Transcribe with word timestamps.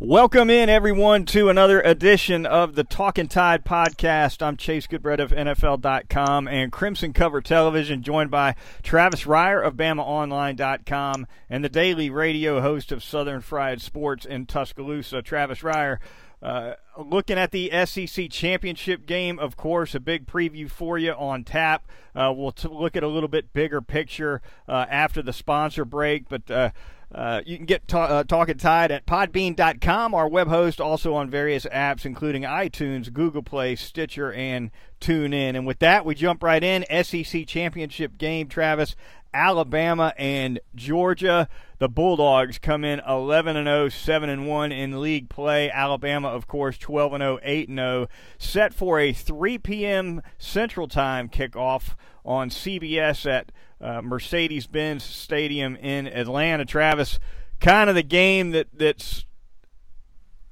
Welcome 0.00 0.48
in, 0.48 0.68
everyone, 0.68 1.24
to 1.24 1.48
another 1.48 1.80
edition 1.80 2.46
of 2.46 2.76
the 2.76 2.84
Talking 2.84 3.26
Tide 3.26 3.64
podcast. 3.64 4.46
I'm 4.46 4.56
Chase 4.56 4.86
Goodbread 4.86 5.18
of 5.18 5.32
NFL.com 5.32 6.46
and 6.46 6.70
Crimson 6.70 7.12
Cover 7.12 7.40
Television, 7.40 8.04
joined 8.04 8.30
by 8.30 8.54
Travis 8.84 9.24
Reier 9.24 9.60
of 9.60 9.74
BamaOnline.com 9.74 11.26
and 11.50 11.64
the 11.64 11.68
daily 11.68 12.10
radio 12.10 12.60
host 12.60 12.92
of 12.92 13.02
Southern 13.02 13.40
Fried 13.40 13.82
Sports 13.82 14.24
in 14.24 14.46
Tuscaloosa, 14.46 15.20
Travis 15.20 15.62
Reier. 15.62 15.98
Uh, 16.40 16.74
looking 16.96 17.36
at 17.36 17.50
the 17.50 17.68
SEC 17.84 18.30
championship 18.30 19.04
game, 19.04 19.40
of 19.40 19.56
course, 19.56 19.96
a 19.96 20.00
big 20.00 20.28
preview 20.28 20.70
for 20.70 20.96
you 20.96 21.10
on 21.10 21.42
tap. 21.42 21.88
Uh, 22.14 22.32
we'll 22.32 22.52
t- 22.52 22.68
look 22.68 22.94
at 22.94 23.02
a 23.02 23.08
little 23.08 23.28
bit 23.28 23.52
bigger 23.52 23.82
picture 23.82 24.40
uh, 24.68 24.86
after 24.88 25.22
the 25.22 25.32
sponsor 25.32 25.84
break, 25.84 26.28
but 26.28 26.48
uh, 27.14 27.40
you 27.46 27.56
can 27.56 27.64
get 27.64 27.88
ta- 27.88 28.04
uh, 28.04 28.24
Talking 28.24 28.58
Tide 28.58 28.90
at 28.90 29.06
podbean.com, 29.06 30.14
our 30.14 30.28
web 30.28 30.48
host, 30.48 30.80
also 30.80 31.14
on 31.14 31.30
various 31.30 31.64
apps, 31.66 32.04
including 32.04 32.42
iTunes, 32.42 33.10
Google 33.12 33.42
Play, 33.42 33.76
Stitcher, 33.76 34.32
and 34.32 34.70
TuneIn. 35.00 35.56
And 35.56 35.66
with 35.66 35.78
that, 35.78 36.04
we 36.04 36.14
jump 36.14 36.42
right 36.42 36.62
in. 36.62 36.84
SEC 37.02 37.46
Championship 37.46 38.18
game, 38.18 38.48
Travis. 38.48 38.94
Alabama 39.32 40.12
and 40.16 40.60
Georgia. 40.74 41.48
The 41.78 41.88
Bulldogs 41.88 42.58
come 42.58 42.84
in 42.84 43.00
11 43.06 43.56
and 43.56 43.66
0, 43.66 43.88
7 43.88 44.28
and 44.28 44.46
1 44.48 44.72
in 44.72 45.00
league 45.00 45.28
play. 45.28 45.70
Alabama, 45.70 46.28
of 46.28 46.46
course, 46.46 46.76
12 46.78 47.14
and 47.14 47.22
0, 47.22 47.38
8 47.42 47.68
and 47.68 47.78
0. 47.78 48.08
Set 48.38 48.74
for 48.74 48.98
a 48.98 49.12
3 49.12 49.58
p.m. 49.58 50.22
Central 50.38 50.88
Time 50.88 51.28
kickoff 51.28 51.94
on 52.24 52.50
CBS 52.50 53.30
at 53.30 53.52
uh, 53.80 54.02
Mercedes 54.02 54.66
Benz 54.66 55.04
Stadium 55.04 55.76
in 55.76 56.06
Atlanta. 56.06 56.64
Travis, 56.64 57.18
kind 57.60 57.88
of 57.88 57.96
the 57.96 58.02
game 58.02 58.50
that, 58.50 58.68
that's 58.72 59.24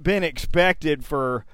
been 0.00 0.22
expected 0.22 1.04
for 1.04 1.44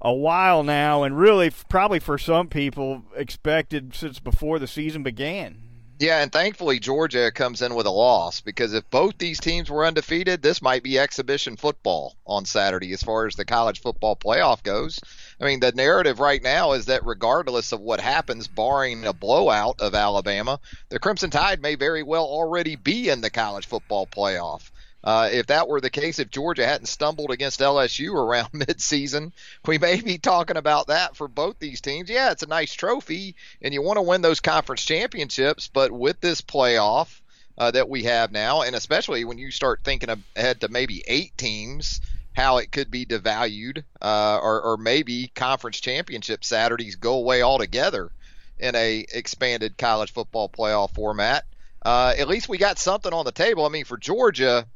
a 0.00 0.12
while 0.12 0.62
now, 0.62 1.02
and 1.02 1.18
really 1.18 1.50
probably 1.68 1.98
for 1.98 2.18
some 2.18 2.48
people 2.48 3.04
expected 3.16 3.94
since 3.94 4.20
before 4.20 4.58
the 4.58 4.66
season 4.66 5.02
began. 5.02 5.73
Yeah, 6.04 6.20
and 6.20 6.30
thankfully 6.30 6.80
Georgia 6.80 7.32
comes 7.32 7.62
in 7.62 7.74
with 7.74 7.86
a 7.86 7.90
loss 7.90 8.42
because 8.42 8.74
if 8.74 8.90
both 8.90 9.16
these 9.16 9.40
teams 9.40 9.70
were 9.70 9.86
undefeated, 9.86 10.42
this 10.42 10.60
might 10.60 10.82
be 10.82 10.98
exhibition 10.98 11.56
football 11.56 12.14
on 12.26 12.44
Saturday 12.44 12.92
as 12.92 13.02
far 13.02 13.26
as 13.26 13.36
the 13.36 13.46
college 13.46 13.80
football 13.80 14.14
playoff 14.14 14.62
goes. 14.62 15.00
I 15.40 15.46
mean, 15.46 15.60
the 15.60 15.72
narrative 15.72 16.20
right 16.20 16.42
now 16.42 16.72
is 16.72 16.84
that 16.86 17.06
regardless 17.06 17.72
of 17.72 17.80
what 17.80 18.00
happens, 18.00 18.48
barring 18.48 19.06
a 19.06 19.14
blowout 19.14 19.80
of 19.80 19.94
Alabama, 19.94 20.60
the 20.90 20.98
Crimson 20.98 21.30
Tide 21.30 21.62
may 21.62 21.74
very 21.74 22.02
well 22.02 22.24
already 22.24 22.76
be 22.76 23.08
in 23.08 23.22
the 23.22 23.30
college 23.30 23.64
football 23.64 24.06
playoff. 24.06 24.70
Uh, 25.04 25.28
if 25.30 25.46
that 25.48 25.68
were 25.68 25.82
the 25.82 25.90
case, 25.90 26.18
if 26.18 26.30
Georgia 26.30 26.66
hadn't 26.66 26.86
stumbled 26.86 27.30
against 27.30 27.60
LSU 27.60 28.14
around 28.14 28.48
midseason, 28.54 29.32
we 29.66 29.76
may 29.76 30.00
be 30.00 30.16
talking 30.16 30.56
about 30.56 30.86
that 30.86 31.14
for 31.14 31.28
both 31.28 31.58
these 31.58 31.82
teams. 31.82 32.08
Yeah, 32.08 32.30
it's 32.30 32.42
a 32.42 32.48
nice 32.48 32.72
trophy, 32.72 33.36
and 33.60 33.74
you 33.74 33.82
want 33.82 33.98
to 33.98 34.02
win 34.02 34.22
those 34.22 34.40
conference 34.40 34.82
championships, 34.82 35.68
but 35.68 35.92
with 35.92 36.20
this 36.22 36.40
playoff 36.40 37.20
uh, 37.58 37.70
that 37.72 37.90
we 37.90 38.04
have 38.04 38.32
now, 38.32 38.62
and 38.62 38.74
especially 38.74 39.26
when 39.26 39.36
you 39.36 39.50
start 39.50 39.80
thinking 39.84 40.08
ahead 40.34 40.62
to 40.62 40.68
maybe 40.68 41.04
eight 41.06 41.36
teams, 41.36 42.00
how 42.32 42.56
it 42.56 42.72
could 42.72 42.90
be 42.90 43.04
devalued, 43.04 43.84
uh, 44.00 44.38
or, 44.42 44.62
or 44.62 44.76
maybe 44.78 45.30
conference 45.34 45.80
championship 45.80 46.44
Saturdays 46.44 46.96
go 46.96 47.14
away 47.16 47.42
altogether 47.42 48.10
in 48.58 48.74
a 48.74 49.04
expanded 49.12 49.76
college 49.76 50.12
football 50.12 50.48
playoff 50.48 50.94
format. 50.94 51.44
Uh, 51.82 52.14
at 52.16 52.26
least 52.26 52.48
we 52.48 52.56
got 52.56 52.78
something 52.78 53.12
on 53.12 53.26
the 53.26 53.32
table. 53.32 53.66
I 53.66 53.68
mean, 53.68 53.84
for 53.84 53.98
Georgia, 53.98 54.66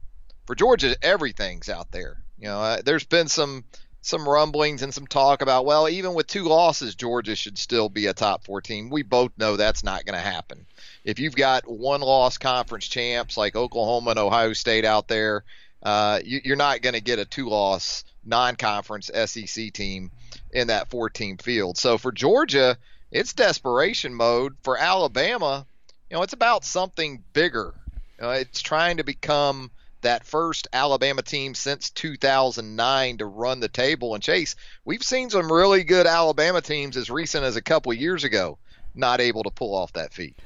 for 0.49 0.55
Georgia, 0.55 0.97
everything's 1.03 1.69
out 1.69 1.91
there. 1.91 2.17
You 2.39 2.49
know, 2.49 2.63
uh, 2.63 2.81
there's 2.83 3.05
been 3.05 3.29
some 3.29 3.65
some 4.01 4.27
rumblings 4.27 4.83
and 4.83 4.95
some 4.95 5.07
talk 5.07 5.43
about 5.43 5.67
well, 5.67 5.87
even 5.91 6.15
with 6.15 6.27
two 6.27 6.45
losses, 6.45 6.95
Georgia 6.95 7.37
should 7.37 7.59
still 7.59 7.91
be 7.91 8.07
a 8.07 8.14
top 8.14 8.47
four 8.47 8.63
team. 8.63 8.89
We 8.89 9.03
both 9.03 9.33
know 9.37 9.57
that's 9.57 9.85
not 9.85 10.07
going 10.07 10.14
to 10.14 10.27
happen. 10.27 10.64
If 11.05 11.19
you've 11.19 11.37
got 11.37 11.70
one 11.70 12.01
loss 12.01 12.39
conference 12.39 12.89
champs 12.89 13.37
like 13.37 13.57
Oklahoma 13.57 14.13
and 14.13 14.19
Ohio 14.19 14.55
State 14.55 14.87
out 14.87 15.07
there, 15.07 15.45
uh, 15.83 16.20
you, 16.25 16.55
are 16.55 16.57
not 16.57 16.81
going 16.81 16.95
to 16.95 17.03
get 17.03 17.19
a 17.19 17.27
two 17.27 17.51
loss 17.51 18.05
non 18.25 18.57
conference 18.57 19.11
SEC 19.27 19.70
team 19.75 20.11
in 20.51 20.69
that 20.69 20.89
four 20.89 21.11
team 21.11 21.37
field. 21.37 21.77
So 21.77 21.98
for 21.98 22.11
Georgia, 22.11 22.79
it's 23.11 23.35
desperation 23.35 24.14
mode. 24.14 24.57
For 24.63 24.79
Alabama, 24.79 25.67
you 26.08 26.17
know, 26.17 26.23
it's 26.23 26.33
about 26.33 26.64
something 26.64 27.23
bigger. 27.35 27.75
It's 28.19 28.63
trying 28.63 28.97
to 28.97 29.05
become 29.05 29.70
that 30.03 30.27
first 30.27 30.69
Alabama 30.73 31.23
team 31.23 31.55
since 31.55 31.91
2009 31.91 33.19
to 33.19 33.27
run 33.27 33.61
the 33.61 33.69
table 33.69 34.14
and 34.14 34.23
chase. 34.23 34.57
We've 34.85 35.03
seen 35.03 35.31
some 35.31 35.53
really 35.53 35.85
good 35.85 36.07
Alabama 36.07 36.61
teams 36.61 36.97
as 36.97 37.11
recent 37.11 37.45
as 37.45 37.57
a 37.57 37.63
couple 37.63 37.92
years 37.92 38.25
ago 38.25 38.58
not 38.95 39.20
able 39.20 39.45
to 39.45 39.51
pull 39.51 39.75
off 39.75 39.92
that 39.92 40.13
feat. 40.13 40.39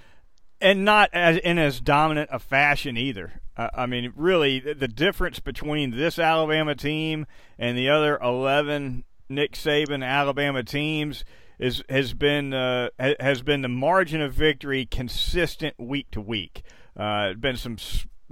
And 0.61 0.85
not 0.85 1.11
as 1.13 1.39
in 1.39 1.59
as 1.59 1.81
dominant 1.81 2.31
a 2.33 2.39
fashion 2.39 2.97
either. 2.97 3.41
Uh, 3.57 3.69
I 3.75 3.87
mean, 3.87 4.13
really, 4.15 4.61
the 4.61 4.89
difference 4.89 5.41
between 5.41 5.91
this 5.91 6.19
Alabama 6.19 6.75
team 6.75 7.27
and 7.59 7.77
the 7.77 7.89
other 7.89 8.19
11 8.19 9.05
Nick 9.29 9.53
Saban 9.53 10.07
Alabama 10.07 10.63
teams 10.63 11.25
is 11.59 11.83
has 11.89 12.15
been 12.15 12.55
uh, 12.55 12.91
has 12.99 13.43
been 13.43 13.63
the 13.63 13.69
margin 13.69 14.21
of 14.21 14.33
victory 14.33 14.87
consistent 14.87 15.75
week 15.79 16.11
to 16.13 16.21
week. 16.21 16.63
Uh, 16.97 17.35
been 17.35 17.57
some 17.57 17.77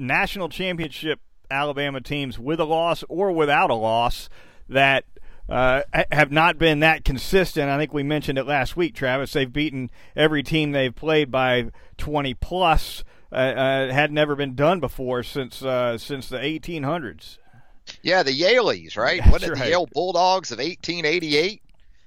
national 0.00 0.48
championship 0.48 1.20
Alabama 1.50 2.00
teams 2.00 2.38
with 2.38 2.60
a 2.60 2.64
loss 2.64 3.04
or 3.08 3.32
without 3.32 3.70
a 3.70 3.74
loss 3.74 4.28
that 4.68 5.04
uh, 5.48 5.82
have 6.12 6.30
not 6.30 6.58
been 6.58 6.80
that 6.80 7.04
consistent. 7.04 7.68
I 7.68 7.76
think 7.76 7.92
we 7.92 8.02
mentioned 8.02 8.38
it 8.38 8.46
last 8.46 8.76
week, 8.76 8.94
Travis. 8.94 9.32
They've 9.32 9.52
beaten 9.52 9.90
every 10.14 10.42
team 10.42 10.72
they've 10.72 10.94
played 10.94 11.30
by 11.30 11.70
20 11.98 12.34
plus. 12.34 13.04
Uh, 13.32 13.36
uh, 13.36 13.92
had 13.92 14.10
never 14.10 14.34
been 14.34 14.56
done 14.56 14.80
before 14.80 15.22
since 15.22 15.62
uh, 15.62 15.96
since 15.96 16.28
the 16.28 16.38
1800s. 16.38 17.38
Yeah, 18.02 18.24
the 18.24 18.32
Yaleys, 18.32 18.96
right? 18.96 19.20
That's 19.24 19.30
what 19.30 19.42
right. 19.42 19.56
the 19.56 19.68
Yale 19.68 19.86
Bulldogs 19.92 20.50
of 20.50 20.58
1888? 20.58 21.62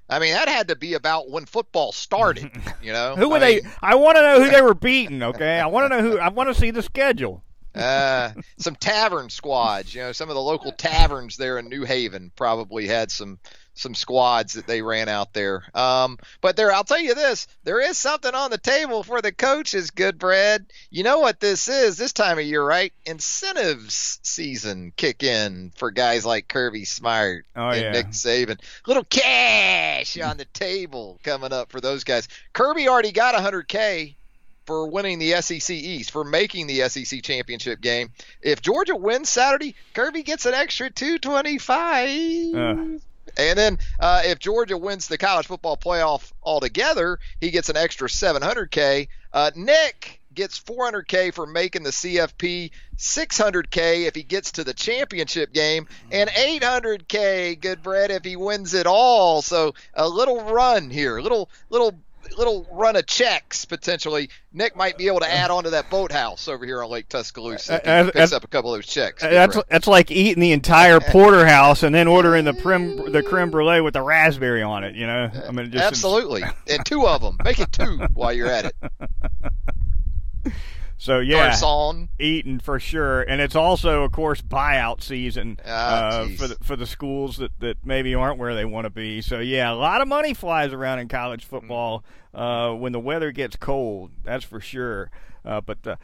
I 0.09 0.19
mean, 0.19 0.33
that 0.33 0.49
had 0.49 0.67
to 0.67 0.75
be 0.75 0.95
about 0.95 1.29
when 1.29 1.45
football 1.45 1.93
started. 1.93 2.51
You 2.83 2.91
know, 2.91 3.15
who 3.15 3.29
were 3.29 3.37
I 3.37 3.39
they? 3.39 3.61
I 3.81 3.95
want 3.95 4.17
to 4.17 4.21
know 4.21 4.43
who 4.43 4.51
they 4.51 4.61
were 4.61 4.73
beating. 4.73 5.23
Okay, 5.23 5.57
I 5.57 5.67
want 5.67 5.89
to 5.89 5.95
know 5.95 6.09
who. 6.09 6.19
I 6.19 6.27
want 6.27 6.49
to 6.49 6.53
see 6.53 6.69
the 6.69 6.83
schedule 6.83 7.41
uh, 7.75 8.31
some 8.57 8.75
tavern 8.75 9.29
squads. 9.29 9.93
You 9.93 10.01
know, 10.01 10.11
some 10.11 10.29
of 10.29 10.35
the 10.35 10.41
local 10.41 10.71
taverns 10.71 11.37
there 11.37 11.57
in 11.57 11.69
New 11.69 11.83
Haven 11.83 12.31
probably 12.35 12.87
had 12.87 13.11
some 13.11 13.39
some 13.75 13.95
squads 13.95 14.53
that 14.53 14.67
they 14.67 14.81
ran 14.81 15.09
out 15.09 15.33
there. 15.33 15.63
Um, 15.73 16.19
but 16.41 16.55
there, 16.55 16.71
I'll 16.71 16.83
tell 16.83 16.99
you 16.99 17.15
this: 17.15 17.47
there 17.63 17.79
is 17.79 17.97
something 17.97 18.33
on 18.33 18.51
the 18.51 18.57
table 18.57 19.03
for 19.03 19.21
the 19.21 19.31
coaches. 19.31 19.91
Goodbread. 19.91 20.67
You 20.89 21.03
know 21.03 21.19
what 21.19 21.39
this 21.39 21.67
is 21.67 21.97
this 21.97 22.13
time 22.13 22.37
of 22.37 22.45
year, 22.45 22.63
right? 22.63 22.93
Incentives 23.05 24.19
season 24.23 24.93
kick 24.95 25.23
in 25.23 25.71
for 25.75 25.91
guys 25.91 26.25
like 26.25 26.47
Kirby 26.47 26.85
Smart 26.85 27.45
oh, 27.55 27.69
and 27.69 27.81
yeah. 27.81 27.91
Nick 27.91 28.07
Saban. 28.09 28.59
Little 28.85 29.05
cash 29.05 30.19
on 30.19 30.37
the 30.37 30.45
table 30.45 31.19
coming 31.23 31.53
up 31.53 31.71
for 31.71 31.81
those 31.81 32.03
guys. 32.03 32.27
Kirby 32.53 32.87
already 32.87 33.11
got 33.11 33.35
100k 33.35 34.15
for 34.65 34.87
winning 34.87 35.19
the 35.19 35.41
SEC 35.41 35.69
East, 35.75 36.11
for 36.11 36.23
making 36.23 36.67
the 36.67 36.87
SEC 36.89 37.21
championship 37.23 37.81
game. 37.81 38.11
If 38.41 38.61
Georgia 38.61 38.95
wins 38.95 39.29
Saturday, 39.29 39.75
Kirby 39.93 40.23
gets 40.23 40.45
an 40.45 40.53
extra 40.53 40.89
225. 40.89 42.55
Uh. 42.55 42.99
And 43.37 43.57
then 43.57 43.79
uh, 43.99 44.21
if 44.25 44.39
Georgia 44.39 44.77
wins 44.77 45.07
the 45.07 45.17
college 45.17 45.47
football 45.47 45.77
playoff 45.77 46.31
altogether, 46.43 47.19
he 47.39 47.51
gets 47.51 47.69
an 47.69 47.77
extra 47.77 48.07
700K. 48.07 49.07
Uh, 49.31 49.51
Nick 49.55 50.19
gets 50.33 50.59
400K 50.59 51.33
for 51.33 51.45
making 51.45 51.83
the 51.83 51.91
CFP, 51.91 52.71
600K 52.97 54.07
if 54.07 54.15
he 54.15 54.23
gets 54.23 54.53
to 54.53 54.63
the 54.63 54.73
championship 54.73 55.53
game, 55.53 55.87
and 56.11 56.29
800K, 56.29 57.59
Goodbread, 57.59 58.09
if 58.09 58.23
he 58.23 58.35
wins 58.35 58.73
it 58.73 58.87
all. 58.87 59.41
So 59.41 59.73
a 59.93 60.07
little 60.07 60.43
run 60.43 60.89
here, 60.89 61.19
little 61.19 61.49
little 61.69 61.99
little 62.37 62.67
run 62.71 62.95
of 62.95 63.05
checks 63.05 63.65
potentially. 63.65 64.29
Nick 64.51 64.75
might 64.75 64.97
be 64.97 65.07
able 65.07 65.19
to 65.21 65.31
add 65.31 65.51
on 65.51 65.63
to 65.63 65.71
that 65.71 65.89
boathouse 65.89 66.47
over 66.47 66.65
here 66.65 66.83
on 66.83 66.89
Lake 66.89 67.09
Tuscaloosa. 67.09 67.81
If 67.83 68.05
he 68.07 68.11
picks 68.11 68.33
up 68.33 68.43
a 68.43 68.47
couple 68.47 68.73
of 68.73 68.77
those 68.77 68.87
checks. 68.87 69.23
That's 69.23 69.57
that's 69.69 69.87
like 69.87 70.11
eating 70.11 70.41
the 70.41 70.51
entire 70.51 70.99
porterhouse 71.11 71.83
and 71.83 71.93
then 71.93 72.07
ordering 72.07 72.45
the 72.45 72.53
prim 72.53 73.11
the 73.11 73.23
creme 73.23 73.51
brulee 73.51 73.81
with 73.81 73.93
the 73.93 74.01
raspberry 74.01 74.61
on 74.61 74.83
it. 74.83 74.95
You 74.95 75.07
know, 75.07 75.31
I 75.47 75.51
mean, 75.51 75.71
just 75.71 75.83
absolutely, 75.83 76.43
and 76.67 76.85
two 76.85 77.07
of 77.07 77.21
them. 77.21 77.37
Make 77.43 77.59
it 77.59 77.71
two 77.71 77.99
while 78.13 78.33
you're 78.33 78.47
at 78.47 78.65
it. 78.65 78.75
So 80.97 81.19
yeah, 81.19 81.59
Garcon. 81.59 82.09
eating 82.19 82.59
for 82.59 82.79
sure, 82.79 83.21
and 83.21 83.41
it's 83.41 83.55
also, 83.55 84.03
of 84.03 84.11
course, 84.11 84.41
buyout 84.41 85.01
season 85.01 85.59
oh, 85.65 85.69
uh, 85.69 86.27
for 86.37 86.47
the 86.47 86.55
for 86.63 86.75
the 86.75 86.85
schools 86.85 87.37
that, 87.37 87.51
that 87.59 87.85
maybe 87.85 88.15
aren't 88.15 88.39
where 88.39 88.55
they 88.55 88.65
want 88.65 88.85
to 88.85 88.89
be. 88.89 89.21
So 89.21 89.39
yeah, 89.39 89.71
a 89.71 89.75
lot 89.75 90.01
of 90.01 90.07
money 90.07 90.33
flies 90.33 90.71
around 90.71 90.99
in 90.99 91.07
college 91.07 91.45
football 91.45 92.03
uh, 92.33 92.71
when 92.71 92.91
the 92.91 92.99
weather 92.99 93.31
gets 93.31 93.55
cold. 93.55 94.11
That's 94.23 94.45
for 94.45 94.59
sure. 94.59 95.11
Uh, 95.45 95.59
but 95.59 95.83
the, 95.83 95.97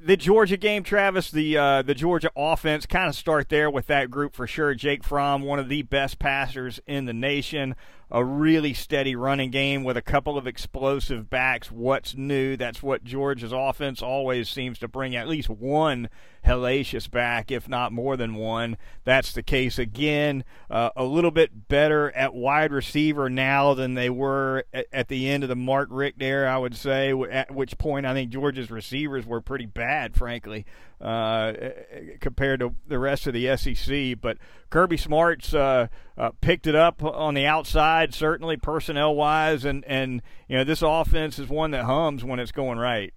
the 0.00 0.16
Georgia 0.16 0.56
game, 0.56 0.84
Travis, 0.84 1.30
the 1.30 1.58
uh, 1.58 1.82
the 1.82 1.94
Georgia 1.94 2.30
offense, 2.36 2.86
kind 2.86 3.08
of 3.08 3.16
start 3.16 3.48
there 3.48 3.68
with 3.68 3.88
that 3.88 4.10
group 4.10 4.34
for 4.34 4.46
sure. 4.46 4.74
Jake 4.74 5.02
Fromm, 5.02 5.42
one 5.42 5.58
of 5.58 5.68
the 5.68 5.82
best 5.82 6.18
passers 6.18 6.78
in 6.86 7.06
the 7.06 7.12
nation 7.12 7.74
a 8.10 8.24
really 8.24 8.72
steady 8.72 9.16
running 9.16 9.50
game 9.50 9.82
with 9.82 9.96
a 9.96 10.02
couple 10.02 10.38
of 10.38 10.46
explosive 10.46 11.28
backs. 11.28 11.72
What's 11.72 12.14
new? 12.14 12.56
That's 12.56 12.82
what 12.82 13.02
Georgia's 13.02 13.52
offense 13.52 14.00
always 14.00 14.48
seems 14.48 14.78
to 14.78 14.88
bring 14.88 15.16
at 15.16 15.26
least 15.26 15.48
one 15.50 16.08
hellacious 16.44 17.10
back, 17.10 17.50
if 17.50 17.68
not 17.68 17.92
more 17.92 18.16
than 18.16 18.36
one. 18.36 18.76
That's 19.04 19.32
the 19.32 19.42
case 19.42 19.78
again. 19.78 20.44
Uh, 20.70 20.90
a 20.94 21.02
little 21.02 21.32
bit 21.32 21.66
better 21.66 22.12
at 22.12 22.32
wide 22.32 22.72
receiver 22.72 23.28
now 23.28 23.74
than 23.74 23.94
they 23.94 24.08
were 24.08 24.64
at, 24.72 24.86
at, 24.92 25.08
the 25.08 25.28
end 25.28 25.42
of 25.42 25.48
the 25.48 25.56
Mark 25.56 25.88
Richt 25.90 26.22
era, 26.22 26.52
I 26.52 26.58
would 26.58 26.76
say, 26.76 27.12
at 27.30 27.52
which 27.52 27.76
point 27.76 28.06
I 28.06 28.14
think 28.14 28.30
Georgia's 28.30 28.70
receivers 28.70 29.26
were 29.26 29.40
pretty 29.40 29.66
bad, 29.66 30.14
frankly 30.14 30.64
uh, 31.00 31.52
compared 32.20 32.60
to 32.60 32.74
the 32.86 32.98
rest 32.98 33.26
of 33.26 33.34
the 33.34 33.56
SEC. 33.56 34.20
But 34.20 34.38
Kirby 34.70 34.96
Smart's 34.96 35.54
uh, 35.54 35.88
uh, 36.16 36.30
picked 36.40 36.66
it 36.66 36.74
up 36.74 37.02
on 37.02 37.34
the 37.34 37.46
outside, 37.46 38.14
certainly 38.14 38.56
personnel 38.56 39.14
wise, 39.14 39.64
and 39.64 39.84
and 39.84 40.22
you 40.48 40.56
know 40.56 40.64
this 40.64 40.82
offense 40.82 41.38
is 41.38 41.48
one 41.48 41.72
that 41.72 41.84
hums 41.84 42.24
when 42.24 42.38
it's 42.38 42.52
going 42.52 42.78
right. 42.78 43.12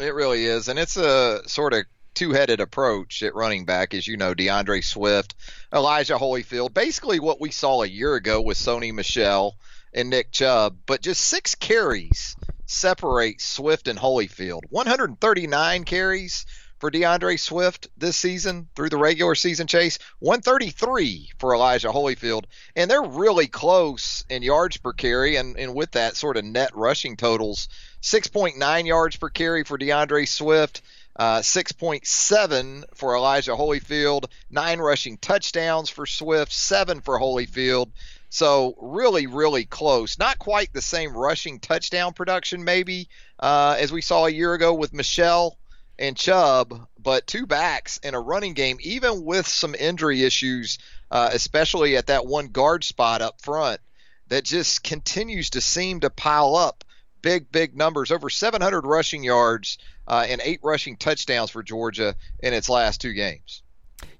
It 0.00 0.14
really 0.14 0.44
is, 0.44 0.68
and 0.68 0.78
it's 0.78 0.96
a 0.96 1.42
sort 1.48 1.72
of 1.74 1.84
two-headed 2.14 2.60
approach 2.60 3.22
at 3.22 3.34
running 3.34 3.64
back, 3.64 3.94
as 3.94 4.06
you 4.06 4.16
know, 4.16 4.34
DeAndre 4.34 4.82
Swift, 4.82 5.36
Elijah 5.72 6.16
Holyfield, 6.16 6.74
basically 6.74 7.20
what 7.20 7.40
we 7.40 7.50
saw 7.50 7.82
a 7.82 7.86
year 7.86 8.14
ago 8.14 8.40
with 8.40 8.58
Sony 8.58 8.92
Michel 8.92 9.56
and 9.92 10.10
Nick 10.10 10.32
Chubb, 10.32 10.78
but 10.86 11.00
just 11.00 11.20
six 11.20 11.54
carries 11.54 12.36
separate 12.66 13.40
Swift 13.40 13.88
and 13.88 13.98
Holyfield. 13.98 14.62
139 14.70 15.84
carries 15.84 16.44
for 16.78 16.90
DeAndre 16.90 17.38
Swift 17.38 17.88
this 17.96 18.16
season 18.16 18.68
through 18.74 18.88
the 18.88 18.96
regular 18.96 19.34
season 19.34 19.66
chase, 19.66 19.98
133 20.20 21.30
for 21.38 21.54
Elijah 21.54 21.88
Holyfield. 21.88 22.44
And 22.76 22.90
they're 22.90 23.02
really 23.02 23.48
close 23.48 24.24
in 24.28 24.42
yards 24.42 24.76
per 24.76 24.92
carry 24.92 25.36
and, 25.36 25.56
and 25.58 25.74
with 25.74 25.92
that 25.92 26.16
sort 26.16 26.36
of 26.36 26.44
net 26.44 26.70
rushing 26.74 27.16
totals. 27.16 27.68
6.9 28.02 28.86
yards 28.86 29.16
per 29.16 29.28
carry 29.28 29.64
for 29.64 29.78
DeAndre 29.78 30.26
Swift. 30.28 30.82
Uh, 31.16 31.40
6.7 31.40 32.84
for 32.94 33.16
Elijah 33.16 33.50
Holyfield, 33.50 34.26
nine 34.50 34.78
rushing 34.78 35.18
touchdowns 35.18 35.90
for 35.90 36.06
Swift, 36.06 36.52
seven 36.52 37.00
for 37.00 37.18
Holyfield. 37.18 37.90
So 38.30 38.76
really, 38.80 39.26
really 39.26 39.64
close. 39.64 40.16
Not 40.16 40.38
quite 40.38 40.72
the 40.72 40.80
same 40.80 41.16
rushing 41.16 41.58
touchdown 41.58 42.12
production, 42.12 42.62
maybe, 42.62 43.08
uh, 43.40 43.76
as 43.80 43.90
we 43.90 44.00
saw 44.00 44.26
a 44.26 44.30
year 44.30 44.54
ago 44.54 44.74
with 44.74 44.92
Michel 44.92 45.58
and 45.98 46.16
Chubb, 46.16 46.86
but 46.98 47.26
two 47.26 47.46
backs 47.46 47.98
in 47.98 48.14
a 48.14 48.20
running 48.20 48.54
game, 48.54 48.78
even 48.80 49.24
with 49.24 49.46
some 49.46 49.74
injury 49.74 50.22
issues, 50.22 50.78
uh, 51.10 51.30
especially 51.32 51.96
at 51.96 52.06
that 52.06 52.26
one 52.26 52.48
guard 52.48 52.84
spot 52.84 53.22
up 53.22 53.40
front, 53.42 53.80
that 54.28 54.44
just 54.44 54.82
continues 54.82 55.50
to 55.50 55.60
seem 55.60 56.00
to 56.00 56.10
pile 56.10 56.54
up 56.54 56.84
big, 57.22 57.50
big 57.50 57.76
numbers 57.76 58.10
over 58.10 58.30
700 58.30 58.86
rushing 58.86 59.24
yards 59.24 59.78
uh, 60.06 60.24
and 60.28 60.40
eight 60.44 60.60
rushing 60.62 60.96
touchdowns 60.96 61.50
for 61.50 61.62
Georgia 61.62 62.14
in 62.40 62.54
its 62.54 62.68
last 62.68 63.00
two 63.00 63.12
games. 63.12 63.62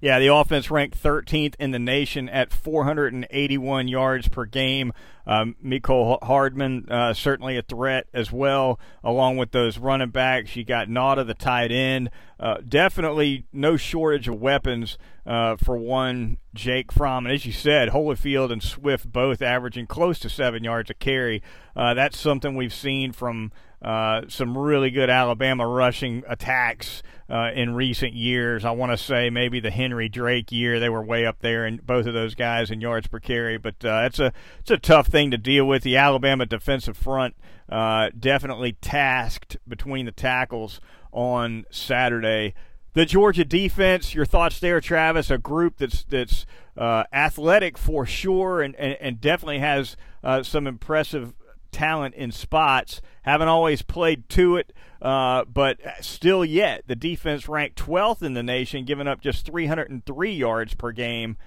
Yeah, 0.01 0.19
the 0.19 0.33
offense 0.33 0.71
ranked 0.71 1.01
13th 1.01 1.55
in 1.59 1.71
the 1.71 1.79
nation 1.79 2.29
at 2.29 2.51
481 2.53 3.87
yards 3.87 4.29
per 4.29 4.45
game. 4.45 4.93
Um, 5.27 5.55
Mecole 5.63 6.23
Hardman, 6.23 6.87
uh, 6.89 7.13
certainly 7.13 7.57
a 7.57 7.61
threat 7.61 8.07
as 8.13 8.31
well, 8.31 8.79
along 9.03 9.37
with 9.37 9.51
those 9.51 9.77
running 9.77 10.09
backs. 10.09 10.55
You 10.55 10.63
got 10.63 10.87
Nauta, 10.87 11.27
the 11.27 11.33
tight 11.33 11.71
end. 11.71 12.09
Uh, 12.39 12.57
definitely 12.67 13.45
no 13.51 13.77
shortage 13.77 14.27
of 14.27 14.39
weapons 14.39 14.97
uh, 15.25 15.57
for 15.57 15.77
one 15.77 16.37
Jake 16.55 16.91
Fromm. 16.91 17.25
And 17.25 17.35
as 17.35 17.45
you 17.45 17.51
said, 17.51 17.89
Holyfield 17.89 18.51
and 18.51 18.63
Swift 18.63 19.11
both 19.11 19.41
averaging 19.41 19.85
close 19.85 20.17
to 20.19 20.29
seven 20.29 20.63
yards 20.63 20.89
a 20.89 20.93
carry. 20.93 21.43
Uh, 21.75 21.93
that's 21.93 22.17
something 22.17 22.55
we've 22.55 22.73
seen 22.73 23.11
from 23.11 23.51
uh, 23.81 24.21
some 24.27 24.57
really 24.57 24.91
good 24.91 25.09
Alabama 25.09 25.65
rushing 25.65 26.23
attacks 26.27 27.01
uh, 27.29 27.51
in 27.53 27.73
recent 27.73 28.13
years. 28.13 28.65
I 28.65 28.71
want 28.71 28.91
to 28.91 28.97
say 28.97 29.29
maybe 29.29 29.59
the 29.59 29.71
Henry 29.71 30.09
Drake 30.09 30.51
year 30.51 30.79
they 30.79 30.89
were 30.89 31.03
way 31.03 31.25
up 31.25 31.39
there, 31.39 31.65
and 31.65 31.85
both 31.85 32.05
of 32.05 32.13
those 32.13 32.35
guys 32.35 32.71
in 32.71 32.81
yards 32.81 33.07
per 33.07 33.19
carry. 33.19 33.57
But 33.57 33.85
uh, 33.85 34.03
it's 34.05 34.19
a 34.19 34.33
it's 34.59 34.71
a 34.71 34.77
tough 34.77 35.07
thing 35.07 35.31
to 35.31 35.37
deal 35.37 35.65
with. 35.65 35.83
The 35.83 35.95
Alabama 35.95 36.45
defensive 36.45 36.97
front 36.97 37.35
uh, 37.69 38.09
definitely 38.17 38.73
tasked 38.73 39.57
between 39.67 40.05
the 40.05 40.11
tackles 40.11 40.81
on 41.11 41.65
Saturday. 41.69 42.55
The 42.93 43.05
Georgia 43.05 43.45
defense, 43.45 44.15
your 44.15 44.25
thoughts 44.25 44.59
there, 44.59 44.81
Travis? 44.81 45.29
A 45.29 45.37
group 45.37 45.77
that's 45.77 46.03
that's 46.03 46.45
uh, 46.75 47.03
athletic 47.13 47.77
for 47.77 48.05
sure, 48.05 48.61
and, 48.61 48.75
and, 48.75 48.97
and 48.99 49.21
definitely 49.21 49.59
has 49.59 49.95
some 50.41 50.67
impressive 50.67 51.33
talent 51.71 52.15
in 52.15 52.31
spots. 52.31 53.01
Haven't 53.23 53.47
always 53.47 53.81
played 53.81 54.27
to 54.29 54.57
it, 54.57 54.73
uh, 55.01 55.45
but 55.45 55.77
still 56.01 56.43
yet 56.43 56.83
the 56.87 56.95
defense 56.95 57.47
ranked 57.47 57.77
12th 57.77 58.21
in 58.21 58.33
the 58.33 58.43
nation, 58.43 58.85
giving 58.85 59.07
up 59.07 59.21
just 59.21 59.45
303 59.45 60.31
yards 60.31 60.73
per 60.73 60.91
game. 60.91 61.37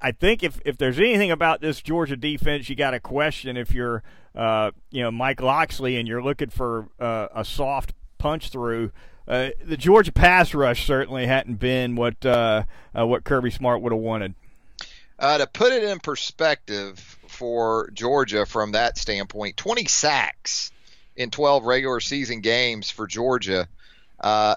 I 0.00 0.12
think 0.12 0.42
if, 0.42 0.60
if 0.64 0.76
there's 0.76 0.98
anything 0.98 1.30
about 1.30 1.62
this 1.62 1.80
Georgia 1.80 2.16
defense, 2.16 2.68
you 2.68 2.76
got 2.76 2.90
to 2.90 3.00
question 3.00 3.56
if 3.56 3.72
you're 3.72 4.02
uh, 4.34 4.70
you 4.90 5.02
know 5.02 5.10
Mike 5.10 5.40
Locksley 5.40 5.96
and 5.96 6.06
you're 6.06 6.22
looking 6.22 6.50
for 6.50 6.88
uh, 6.98 7.28
a 7.34 7.44
soft 7.44 7.94
punch 8.18 8.50
through. 8.50 8.92
Uh, 9.26 9.50
the 9.64 9.76
Georgia 9.76 10.12
pass 10.12 10.54
rush 10.54 10.86
certainly 10.86 11.26
hadn't 11.26 11.56
been 11.56 11.96
what 11.96 12.24
uh, 12.26 12.64
uh, 12.98 13.06
what 13.06 13.24
Kirby 13.24 13.50
Smart 13.50 13.80
would 13.80 13.92
have 13.92 14.00
wanted. 14.00 14.34
To 15.20 15.48
put 15.52 15.72
it 15.72 15.84
in 15.84 15.98
perspective, 16.00 17.18
for 17.40 17.88
Georgia 17.94 18.44
from 18.44 18.72
that 18.72 18.98
standpoint. 18.98 19.56
20 19.56 19.86
sacks 19.86 20.70
in 21.16 21.30
12 21.30 21.64
regular 21.64 21.98
season 21.98 22.42
games 22.42 22.90
for 22.90 23.06
Georgia. 23.06 23.66
Uh, 24.20 24.56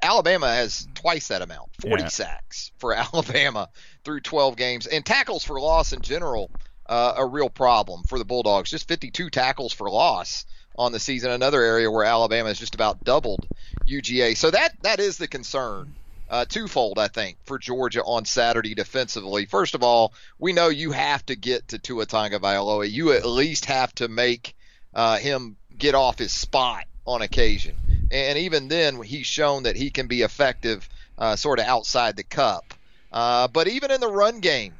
Alabama 0.00 0.46
has 0.48 0.88
twice 0.94 1.28
that 1.28 1.42
amount, 1.42 1.68
40 1.82 2.04
yeah. 2.04 2.08
sacks 2.08 2.72
for 2.78 2.94
Alabama 3.14 3.68
through 4.04 4.20
12 4.20 4.56
games. 4.56 4.86
And 4.86 5.04
tackles 5.04 5.44
for 5.44 5.60
loss 5.60 5.92
in 5.92 6.00
general, 6.00 6.50
uh, 6.86 7.12
a 7.18 7.26
real 7.26 7.50
problem 7.50 8.04
for 8.04 8.18
the 8.18 8.24
Bulldogs. 8.24 8.70
Just 8.70 8.88
52 8.88 9.28
tackles 9.28 9.74
for 9.74 9.90
loss 9.90 10.46
on 10.78 10.92
the 10.92 11.00
season. 11.00 11.30
Another 11.30 11.60
area 11.60 11.90
where 11.90 12.04
Alabama 12.06 12.48
has 12.48 12.58
just 12.58 12.74
about 12.74 13.04
doubled 13.04 13.46
UGA. 13.86 14.34
So 14.34 14.50
that 14.50 14.72
that 14.82 14.98
is 14.98 15.18
the 15.18 15.28
concern 15.28 15.94
uh, 16.34 16.44
twofold, 16.44 16.98
I 16.98 17.06
think, 17.06 17.36
for 17.44 17.58
Georgia 17.58 18.02
on 18.02 18.24
Saturday 18.24 18.74
defensively. 18.74 19.46
First 19.46 19.76
of 19.76 19.84
all, 19.84 20.12
we 20.36 20.52
know 20.52 20.68
you 20.68 20.90
have 20.90 21.24
to 21.26 21.36
get 21.36 21.68
to 21.68 21.78
Tua 21.78 22.06
Tagovailoa. 22.06 22.90
You 22.90 23.12
at 23.12 23.24
least 23.24 23.66
have 23.66 23.94
to 23.96 24.08
make 24.08 24.56
uh, 24.92 25.18
him 25.18 25.56
get 25.78 25.94
off 25.94 26.18
his 26.18 26.32
spot 26.32 26.86
on 27.06 27.22
occasion. 27.22 27.76
And 28.10 28.36
even 28.36 28.66
then, 28.66 29.00
he's 29.00 29.28
shown 29.28 29.62
that 29.62 29.76
he 29.76 29.90
can 29.90 30.08
be 30.08 30.22
effective 30.22 30.88
uh, 31.16 31.36
sort 31.36 31.60
of 31.60 31.66
outside 31.66 32.16
the 32.16 32.24
cup. 32.24 32.74
Uh, 33.12 33.46
but 33.46 33.68
even 33.68 33.92
in 33.92 34.00
the 34.00 34.08
run 34.10 34.40
game, 34.40 34.74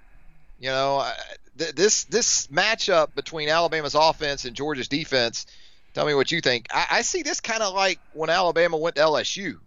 you 0.59 0.71
know, 0.71 1.09
th- 1.57 1.77
this 1.77 2.03
this 2.05 2.49
matchup 2.49 3.15
between 3.15 3.49
Alabama's 3.49 3.95
offense 3.95 4.45
and 4.45 4.57
Georgia's 4.57 4.89
defense. 4.89 5.47
Tell 5.93 6.05
me 6.05 6.15
what 6.15 6.33
you 6.33 6.41
think. 6.41 6.67
I, 6.75 6.87
I 6.91 7.03
see 7.03 7.23
this 7.23 7.41
kind 7.41 7.63
of 7.63 7.75
like 7.75 8.01
when 8.13 8.29
Alabama 8.29 8.77
went 8.77 8.97
to 8.97 9.03
LSU. 9.03 9.59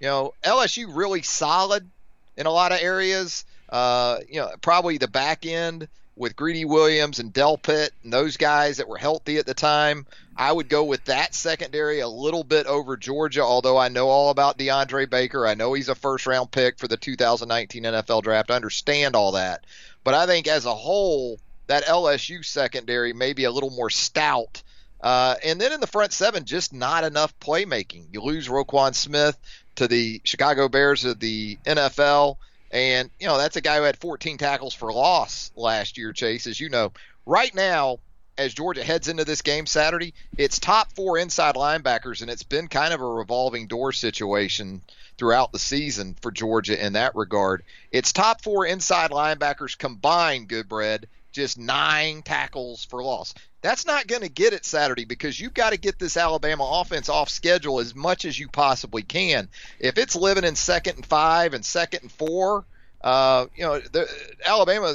You 0.00 0.08
know, 0.08 0.34
LSU 0.44 0.94
really 0.94 1.22
solid 1.22 1.88
in 2.36 2.46
a 2.46 2.50
lot 2.50 2.72
of 2.72 2.80
areas. 2.80 3.44
Uh, 3.68 4.18
you 4.28 4.40
know, 4.40 4.50
probably 4.60 4.98
the 4.98 5.08
back 5.08 5.46
end 5.46 5.88
with 6.16 6.34
Greedy 6.34 6.64
Williams 6.64 7.18
and 7.18 7.32
Delpit 7.32 7.90
and 8.02 8.12
those 8.12 8.36
guys 8.36 8.78
that 8.78 8.88
were 8.88 8.96
healthy 8.96 9.36
at 9.38 9.46
the 9.46 9.54
time. 9.54 10.06
I 10.36 10.50
would 10.50 10.68
go 10.68 10.84
with 10.84 11.04
that 11.06 11.34
secondary 11.34 12.00
a 12.00 12.08
little 12.08 12.44
bit 12.44 12.66
over 12.66 12.96
Georgia, 12.96 13.42
although 13.42 13.76
I 13.76 13.88
know 13.88 14.08
all 14.08 14.30
about 14.30 14.58
DeAndre 14.58 15.08
Baker. 15.08 15.46
I 15.46 15.54
know 15.54 15.74
he's 15.74 15.88
a 15.88 15.94
first 15.94 16.26
round 16.26 16.50
pick 16.50 16.78
for 16.78 16.88
the 16.88 16.96
2019 16.96 17.82
NFL 17.82 18.22
draft. 18.22 18.50
I 18.50 18.56
understand 18.56 19.14
all 19.14 19.32
that. 19.32 19.64
But 20.04 20.14
I 20.14 20.26
think 20.26 20.46
as 20.46 20.64
a 20.64 20.74
whole, 20.74 21.38
that 21.66 21.84
LSU 21.84 22.44
secondary 22.44 23.12
may 23.12 23.32
be 23.32 23.44
a 23.44 23.50
little 23.50 23.70
more 23.70 23.90
stout. 23.90 24.62
Uh, 25.00 25.34
and 25.44 25.60
then 25.60 25.72
in 25.72 25.80
the 25.80 25.86
front 25.86 26.12
seven, 26.12 26.44
just 26.44 26.72
not 26.72 27.04
enough 27.04 27.38
playmaking. 27.40 28.06
You 28.12 28.22
lose 28.22 28.48
Roquan 28.48 28.94
Smith 28.94 29.38
to 29.76 29.88
the 29.88 30.20
Chicago 30.24 30.68
Bears 30.68 31.04
of 31.04 31.20
the 31.20 31.58
NFL. 31.64 32.36
And, 32.70 33.10
you 33.20 33.26
know, 33.26 33.38
that's 33.38 33.56
a 33.56 33.60
guy 33.60 33.76
who 33.76 33.84
had 33.84 33.96
14 33.96 34.38
tackles 34.38 34.74
for 34.74 34.92
loss 34.92 35.52
last 35.56 35.96
year, 35.98 36.12
Chase, 36.12 36.46
as 36.46 36.58
you 36.60 36.68
know. 36.68 36.92
Right 37.24 37.54
now, 37.54 37.98
as 38.38 38.54
Georgia 38.54 38.84
heads 38.84 39.08
into 39.08 39.24
this 39.24 39.42
game 39.42 39.66
Saturday, 39.66 40.14
it's 40.36 40.58
top 40.58 40.92
four 40.92 41.16
inside 41.18 41.54
linebackers, 41.54 42.20
and 42.20 42.30
it's 42.30 42.42
been 42.42 42.68
kind 42.68 42.92
of 42.92 43.00
a 43.00 43.06
revolving 43.06 43.66
door 43.66 43.92
situation 43.92 44.82
throughout 45.16 45.52
the 45.52 45.58
season 45.58 46.16
for 46.20 46.30
Georgia 46.30 46.84
in 46.84 46.94
that 46.94 47.16
regard. 47.16 47.62
It's 47.90 48.12
top 48.12 48.42
four 48.42 48.66
inside 48.66 49.10
linebackers 49.10 49.78
combined, 49.78 50.48
Goodbread, 50.48 51.06
just 51.32 51.58
nine 51.58 52.22
tackles 52.22 52.84
for 52.84 53.02
loss 53.02 53.34
That's 53.66 53.84
not 53.84 54.06
going 54.06 54.22
to 54.22 54.28
get 54.28 54.52
it 54.52 54.64
Saturday 54.64 55.06
because 55.06 55.40
you've 55.40 55.52
got 55.52 55.70
to 55.70 55.76
get 55.76 55.98
this 55.98 56.16
Alabama 56.16 56.64
offense 56.64 57.08
off 57.08 57.28
schedule 57.28 57.80
as 57.80 57.96
much 57.96 58.24
as 58.24 58.38
you 58.38 58.46
possibly 58.46 59.02
can. 59.02 59.48
If 59.80 59.98
it's 59.98 60.14
living 60.14 60.44
in 60.44 60.54
second 60.54 60.94
and 60.94 61.04
five 61.04 61.52
and 61.52 61.64
second 61.64 62.02
and 62.02 62.12
four, 62.12 62.64
uh, 63.02 63.46
you 63.56 63.64
know, 63.64 63.80
the, 63.80 64.08
Alabama, 64.44 64.94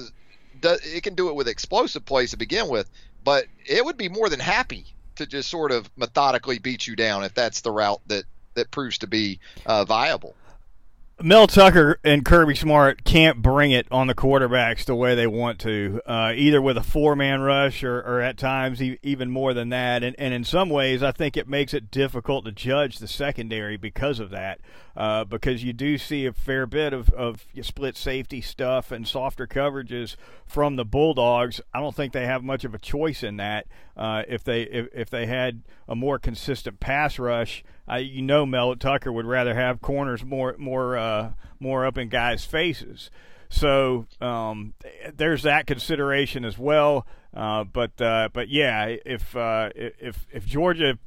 does, 0.61 0.79
it 0.85 1.03
can 1.03 1.15
do 1.15 1.27
it 1.27 1.35
with 1.35 1.49
explosive 1.49 2.05
plays 2.05 2.31
to 2.31 2.37
begin 2.37 2.69
with, 2.69 2.89
but 3.25 3.43
it 3.65 3.83
would 3.83 3.97
be 3.97 4.07
more 4.07 4.29
than 4.29 4.39
happy 4.39 4.85
to 5.17 5.25
just 5.25 5.49
sort 5.49 5.73
of 5.73 5.91
methodically 5.97 6.57
beat 6.57 6.87
you 6.87 6.95
down 6.95 7.25
if 7.25 7.33
that's 7.33 7.59
the 7.59 7.71
route 7.71 7.99
that 8.07 8.23
that 8.53 8.71
proves 8.71 8.99
to 8.99 9.07
be 9.07 9.41
uh, 9.65 9.83
viable. 9.83 10.33
Mel 11.23 11.45
Tucker 11.45 11.99
and 12.03 12.25
Kirby 12.25 12.55
Smart 12.55 13.03
can't 13.03 13.41
bring 13.41 13.71
it 13.71 13.85
on 13.91 14.07
the 14.07 14.15
quarterbacks 14.15 14.85
the 14.85 14.95
way 14.95 15.13
they 15.13 15.27
want 15.27 15.59
to, 15.59 16.01
uh, 16.05 16.33
either 16.35 16.61
with 16.61 16.77
a 16.77 16.83
four 16.83 17.15
man 17.15 17.41
rush 17.41 17.83
or, 17.83 17.99
or, 17.99 18.21
at 18.21 18.37
times 18.37 18.81
even 18.81 19.29
more 19.29 19.53
than 19.53 19.69
that. 19.69 20.03
And, 20.03 20.15
and, 20.17 20.33
in 20.33 20.43
some 20.43 20.69
ways, 20.69 21.03
I 21.03 21.11
think 21.11 21.37
it 21.37 21.47
makes 21.47 21.73
it 21.73 21.91
difficult 21.91 22.45
to 22.45 22.51
judge 22.51 22.97
the 22.97 23.07
secondary 23.07 23.77
because 23.77 24.19
of 24.19 24.29
that, 24.31 24.61
uh, 24.95 25.23
because 25.23 25.63
you 25.63 25.73
do 25.73 25.97
see 25.97 26.25
a 26.25 26.33
fair 26.33 26.65
bit 26.65 26.93
of, 26.93 27.09
of 27.11 27.45
split 27.61 27.97
safety 27.97 28.41
stuff 28.41 28.91
and 28.91 29.07
softer 29.07 29.45
coverages 29.45 30.15
from 30.45 30.75
the 30.75 30.85
Bulldogs. 30.85 31.61
I 31.73 31.79
don't 31.79 31.95
think 31.95 32.13
they 32.13 32.25
have 32.25 32.43
much 32.43 32.63
of 32.63 32.73
a 32.73 32.79
choice 32.79 33.21
in 33.21 33.37
that. 33.37 33.67
Uh, 33.95 34.23
if 34.27 34.43
they 34.43 34.63
if, 34.63 34.87
if 34.93 35.09
they 35.09 35.25
had 35.25 35.61
a 35.87 35.95
more 35.95 36.17
consistent 36.17 36.79
pass 36.79 37.19
rush, 37.19 37.63
uh, 37.89 37.95
you 37.95 38.21
know 38.21 38.45
Mel 38.45 38.75
Tucker 38.75 39.11
would 39.11 39.25
rather 39.25 39.53
have 39.53 39.81
corners 39.81 40.23
more 40.23 40.55
more 40.57 40.97
uh, 40.97 41.31
more 41.59 41.85
up 41.85 41.97
in 41.97 42.09
guys' 42.09 42.45
faces. 42.45 43.09
So 43.50 44.07
um, 44.21 44.73
there's 45.13 45.43
that 45.43 45.67
consideration 45.67 46.45
as 46.45 46.57
well. 46.57 47.05
Uh, 47.33 47.63
but 47.65 48.01
uh, 48.01 48.29
but 48.33 48.50
yeah, 48.50 48.95
if 49.05 49.35
uh, 49.35 49.69
if 49.75 50.25
if 50.31 50.45
Georgia 50.45 50.97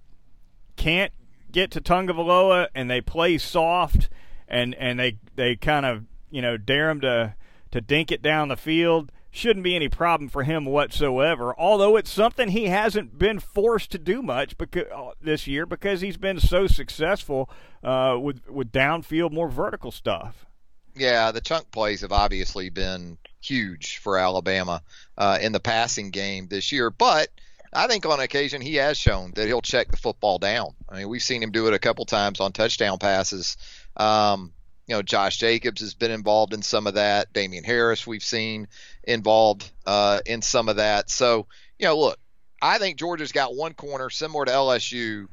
can't 0.76 1.12
get 1.50 1.71
to 1.73 1.81
Tagovailoa 1.81 2.69
and 2.75 2.90
they 2.90 3.00
play 3.00 3.38
soft 3.38 4.11
and 4.49 4.75
and 4.75 4.99
they 4.99 5.19
they 5.37 5.57
kind 5.57 5.87
of 5.87 6.04
you 6.31 6.43
know 6.43 6.57
dare 6.57 6.88
them 6.88 7.00
to 7.00 7.35
to 7.71 7.81
dink 7.81 8.12
it 8.12 8.23
down 8.23 8.49
the 8.49 8.57
field, 8.57 9.11
shouldn't 9.35 9.64
be 9.64 9.75
any 9.75 9.88
problem 9.88 10.29
for 10.29 10.45
him 10.45 10.64
whatsoever. 10.64 11.55
Although 11.59 11.97
it's 11.97 12.11
something 12.11 12.50
he 12.50 12.67
hasn't 12.67 13.19
been 13.19 13.41
forced 13.41 13.91
to 13.91 13.99
do 13.99 14.23
much 14.23 14.57
because, 14.57 14.85
uh, 14.95 15.11
this 15.21 15.49
year 15.49 15.67
because 15.67 16.00
he's 16.00 16.17
been 16.17 16.38
so 16.38 16.69
successful 16.69 17.50
uh, 17.83 18.17
with 18.21 18.49
with 18.49 18.71
downfield, 18.71 19.33
more 19.33 19.49
vertical 19.49 19.91
stuff. 19.91 20.47
Yeah, 20.95 21.33
the 21.33 21.41
chunk 21.41 21.73
plays 21.73 22.03
have 22.03 22.12
obviously 22.12 22.71
been 22.71 23.19
huge 23.43 23.99
for 23.99 24.17
Alabama 24.17 24.83
uh, 25.19 25.38
in 25.43 25.50
the 25.50 25.61
passing 25.61 26.11
game 26.11 26.49
this 26.49 26.73
year, 26.73 26.91
but. 26.91 27.29
I 27.76 27.88
think 27.88 28.07
on 28.07 28.21
occasion 28.21 28.62
he 28.62 28.76
has 28.76 28.97
shown 28.97 29.33
that 29.35 29.49
he'll 29.49 29.61
check 29.61 29.91
the 29.91 29.97
football 29.97 30.38
down. 30.38 30.76
I 30.88 30.99
mean, 30.99 31.09
we've 31.09 31.21
seen 31.21 31.43
him 31.43 31.50
do 31.50 31.67
it 31.67 31.75
a 31.75 31.81
couple 31.81 32.05
times 32.05 32.38
on 32.38 32.53
touchdown 32.53 32.99
passes. 32.99 33.57
Um, 33.97 34.53
you 34.87 34.95
know, 34.95 35.03
Josh 35.03 35.38
Jacobs 35.38 35.81
has 35.81 35.95
been 35.95 36.11
involved 36.11 36.53
in 36.53 36.62
some 36.62 36.87
of 36.87 36.95
that. 36.95 37.33
Damien 37.33 37.64
Harris, 37.64 38.07
we've 38.07 38.25
seen 38.25 38.69
involved 39.03 39.71
uh, 39.87 40.21
in 40.26 40.43
some 40.43 40.69
of 40.69 40.76
that. 40.76 41.09
So, 41.09 41.47
you 41.79 41.87
know, 41.87 41.99
look, 41.99 42.19
I 42.61 42.79
think 42.79 42.99
Georgia's 42.99 43.33
got 43.33 43.55
one 43.55 43.75
corner 43.75 44.11
similar 44.11 44.45
to 44.45 44.53
LSU 44.53 45.29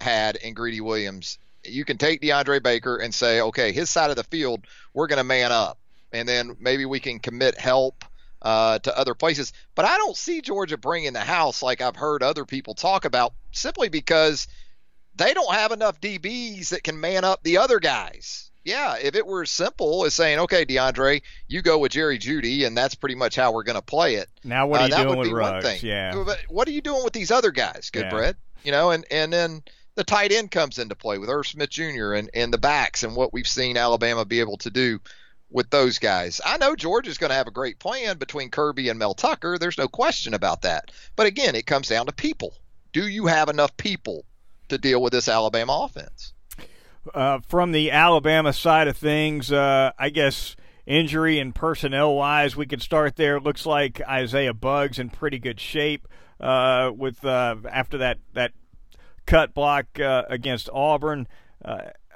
had 0.00 0.36
in 0.36 0.54
Greedy 0.54 0.80
Williams. 0.80 1.38
You 1.64 1.84
can 1.84 1.98
take 1.98 2.20
DeAndre 2.20 2.62
Baker 2.62 2.96
and 2.96 3.12
say, 3.12 3.40
okay, 3.40 3.72
his 3.72 3.90
side 3.90 4.10
of 4.10 4.16
the 4.16 4.24
field, 4.24 4.66
we're 4.92 5.06
going 5.06 5.18
to 5.18 5.24
man 5.24 5.50
up. 5.50 5.78
And 6.12 6.28
then 6.28 6.56
maybe 6.60 6.84
we 6.84 7.00
can 7.00 7.18
commit 7.18 7.58
help 7.58 8.04
uh, 8.42 8.78
to 8.80 8.96
other 8.96 9.14
places. 9.14 9.52
But 9.74 9.86
I 9.86 9.96
don't 9.96 10.16
see 10.16 10.40
Georgia 10.40 10.76
bringing 10.76 11.14
the 11.14 11.20
house 11.20 11.62
like 11.62 11.80
I've 11.80 11.96
heard 11.96 12.22
other 12.22 12.44
people 12.44 12.74
talk 12.74 13.04
about 13.04 13.32
simply 13.50 13.88
because 13.88 14.46
they 15.16 15.34
don't 15.34 15.52
have 15.52 15.72
enough 15.72 16.00
DBs 16.00 16.68
that 16.68 16.84
can 16.84 17.00
man 17.00 17.24
up 17.24 17.42
the 17.42 17.58
other 17.58 17.80
guys 17.80 18.50
yeah, 18.64 18.96
if 18.96 19.14
it 19.14 19.26
were 19.26 19.44
simple 19.44 20.04
as 20.04 20.14
saying, 20.14 20.40
okay, 20.40 20.64
DeAndre, 20.64 21.22
you 21.48 21.60
go 21.60 21.78
with 21.78 21.92
Jerry 21.92 22.18
Jeudy, 22.18 22.66
and 22.66 22.76
that's 22.76 22.94
pretty 22.94 23.14
much 23.14 23.36
how 23.36 23.52
we're 23.52 23.62
going 23.62 23.76
to 23.76 23.82
play 23.82 24.14
it. 24.16 24.28
Now, 24.42 24.66
what 24.66 24.80
are 24.80 24.88
you 24.88 24.94
uh, 24.94 25.04
doing 25.04 25.18
with 25.18 25.30
Ruggs? 25.30 25.82
Yeah. 25.82 26.22
But 26.24 26.40
what 26.48 26.66
are 26.66 26.72
you 26.72 26.80
doing 26.80 27.04
with 27.04 27.12
these 27.12 27.30
other 27.30 27.50
guys, 27.50 27.90
Good 27.92 28.06
yeah. 28.10 28.32
You 28.62 28.72
know, 28.72 28.90
and 28.90 29.04
and 29.10 29.30
then 29.30 29.62
the 29.94 30.04
tight 30.04 30.32
end 30.32 30.50
comes 30.50 30.78
into 30.78 30.94
play 30.94 31.18
with 31.18 31.28
Irv 31.28 31.46
Smith 31.46 31.70
Jr. 31.70 32.14
and 32.14 32.30
and 32.32 32.52
the 32.52 32.58
backs 32.58 33.02
and 33.02 33.14
what 33.14 33.32
we've 33.32 33.46
seen 33.46 33.76
Alabama 33.76 34.24
be 34.24 34.40
able 34.40 34.56
to 34.58 34.70
do 34.70 35.00
with 35.50 35.70
those 35.70 35.98
guys. 35.98 36.40
I 36.44 36.56
know 36.56 36.74
Georgia's 36.74 37.18
going 37.18 37.30
to 37.30 37.36
have 37.36 37.46
a 37.46 37.52
great 37.52 37.78
plan 37.78 38.18
between 38.18 38.50
Kirby 38.50 38.88
and 38.88 38.98
Mel 38.98 39.14
Tucker. 39.14 39.56
There's 39.58 39.78
no 39.78 39.86
question 39.86 40.34
about 40.34 40.62
that. 40.62 40.90
But 41.14 41.26
again, 41.26 41.54
it 41.54 41.66
comes 41.66 41.88
down 41.88 42.06
to 42.06 42.12
people. 42.12 42.54
Do 42.92 43.06
you 43.06 43.26
have 43.26 43.48
enough 43.48 43.76
people 43.76 44.24
to 44.68 44.78
deal 44.78 45.00
with 45.00 45.12
this 45.12 45.28
Alabama 45.28 45.84
offense? 45.84 46.33
Uh, 47.12 47.40
from 47.46 47.72
the 47.72 47.90
Alabama 47.90 48.52
side 48.52 48.88
of 48.88 48.96
things, 48.96 49.52
uh, 49.52 49.92
I 49.98 50.10
guess 50.10 50.56
injury 50.86 51.38
and 51.38 51.54
personnel 51.54 52.14
wise, 52.14 52.56
we 52.56 52.66
could 52.66 52.82
start 52.82 53.16
there. 53.16 53.40
Looks 53.40 53.66
like 53.66 54.00
Isaiah 54.08 54.54
Buggs 54.54 54.98
in 54.98 55.10
pretty 55.10 55.38
good 55.38 55.60
shape 55.60 56.08
uh, 56.40 56.90
with 56.94 57.24
uh, 57.24 57.56
after 57.70 57.98
that 57.98 58.18
that 58.34 58.52
cut 59.26 59.54
block 59.54 59.98
uh, 60.00 60.24
against 60.28 60.68
Auburn. 60.72 61.26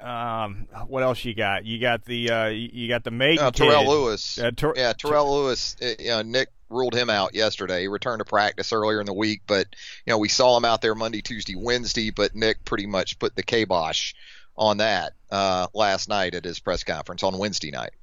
Um, 0.01 0.67
what 0.87 1.03
else 1.03 1.25
you 1.25 1.35
got? 1.35 1.65
You 1.65 1.79
got 1.79 2.05
the 2.05 2.53
you 2.53 2.87
got 2.87 3.03
the 3.03 3.11
mate. 3.11 3.39
Uh, 3.39 3.51
Terrell 3.51 3.87
Lewis. 3.87 4.39
Ter- 4.55 4.73
yeah, 4.75 4.93
Terrell 4.93 5.35
Lewis. 5.35 5.75
You 5.81 6.07
know, 6.07 6.21
Nick 6.21 6.49
ruled 6.69 6.93
him 6.93 7.09
out 7.09 7.33
yesterday. 7.33 7.81
He 7.81 7.87
returned 7.87 8.19
to 8.19 8.25
practice 8.25 8.71
earlier 8.71 8.99
in 8.99 9.05
the 9.05 9.13
week, 9.13 9.41
but 9.47 9.67
you 10.05 10.11
know 10.11 10.17
we 10.17 10.29
saw 10.29 10.55
him 10.55 10.65
out 10.65 10.81
there 10.81 10.95
Monday, 10.95 11.21
Tuesday, 11.21 11.55
Wednesday. 11.55 12.11
But 12.11 12.35
Nick 12.35 12.63
pretty 12.63 12.85
much 12.85 13.19
put 13.19 13.35
the 13.35 13.43
kibosh 13.43 14.13
on 14.59 14.77
that 14.77 15.13
uh, 15.31 15.67
last 15.73 16.09
night 16.09 16.35
at 16.35 16.43
his 16.43 16.59
press 16.59 16.83
conference 16.83 17.23
on 17.23 17.37
Wednesday 17.37 17.71
night. 17.71 17.93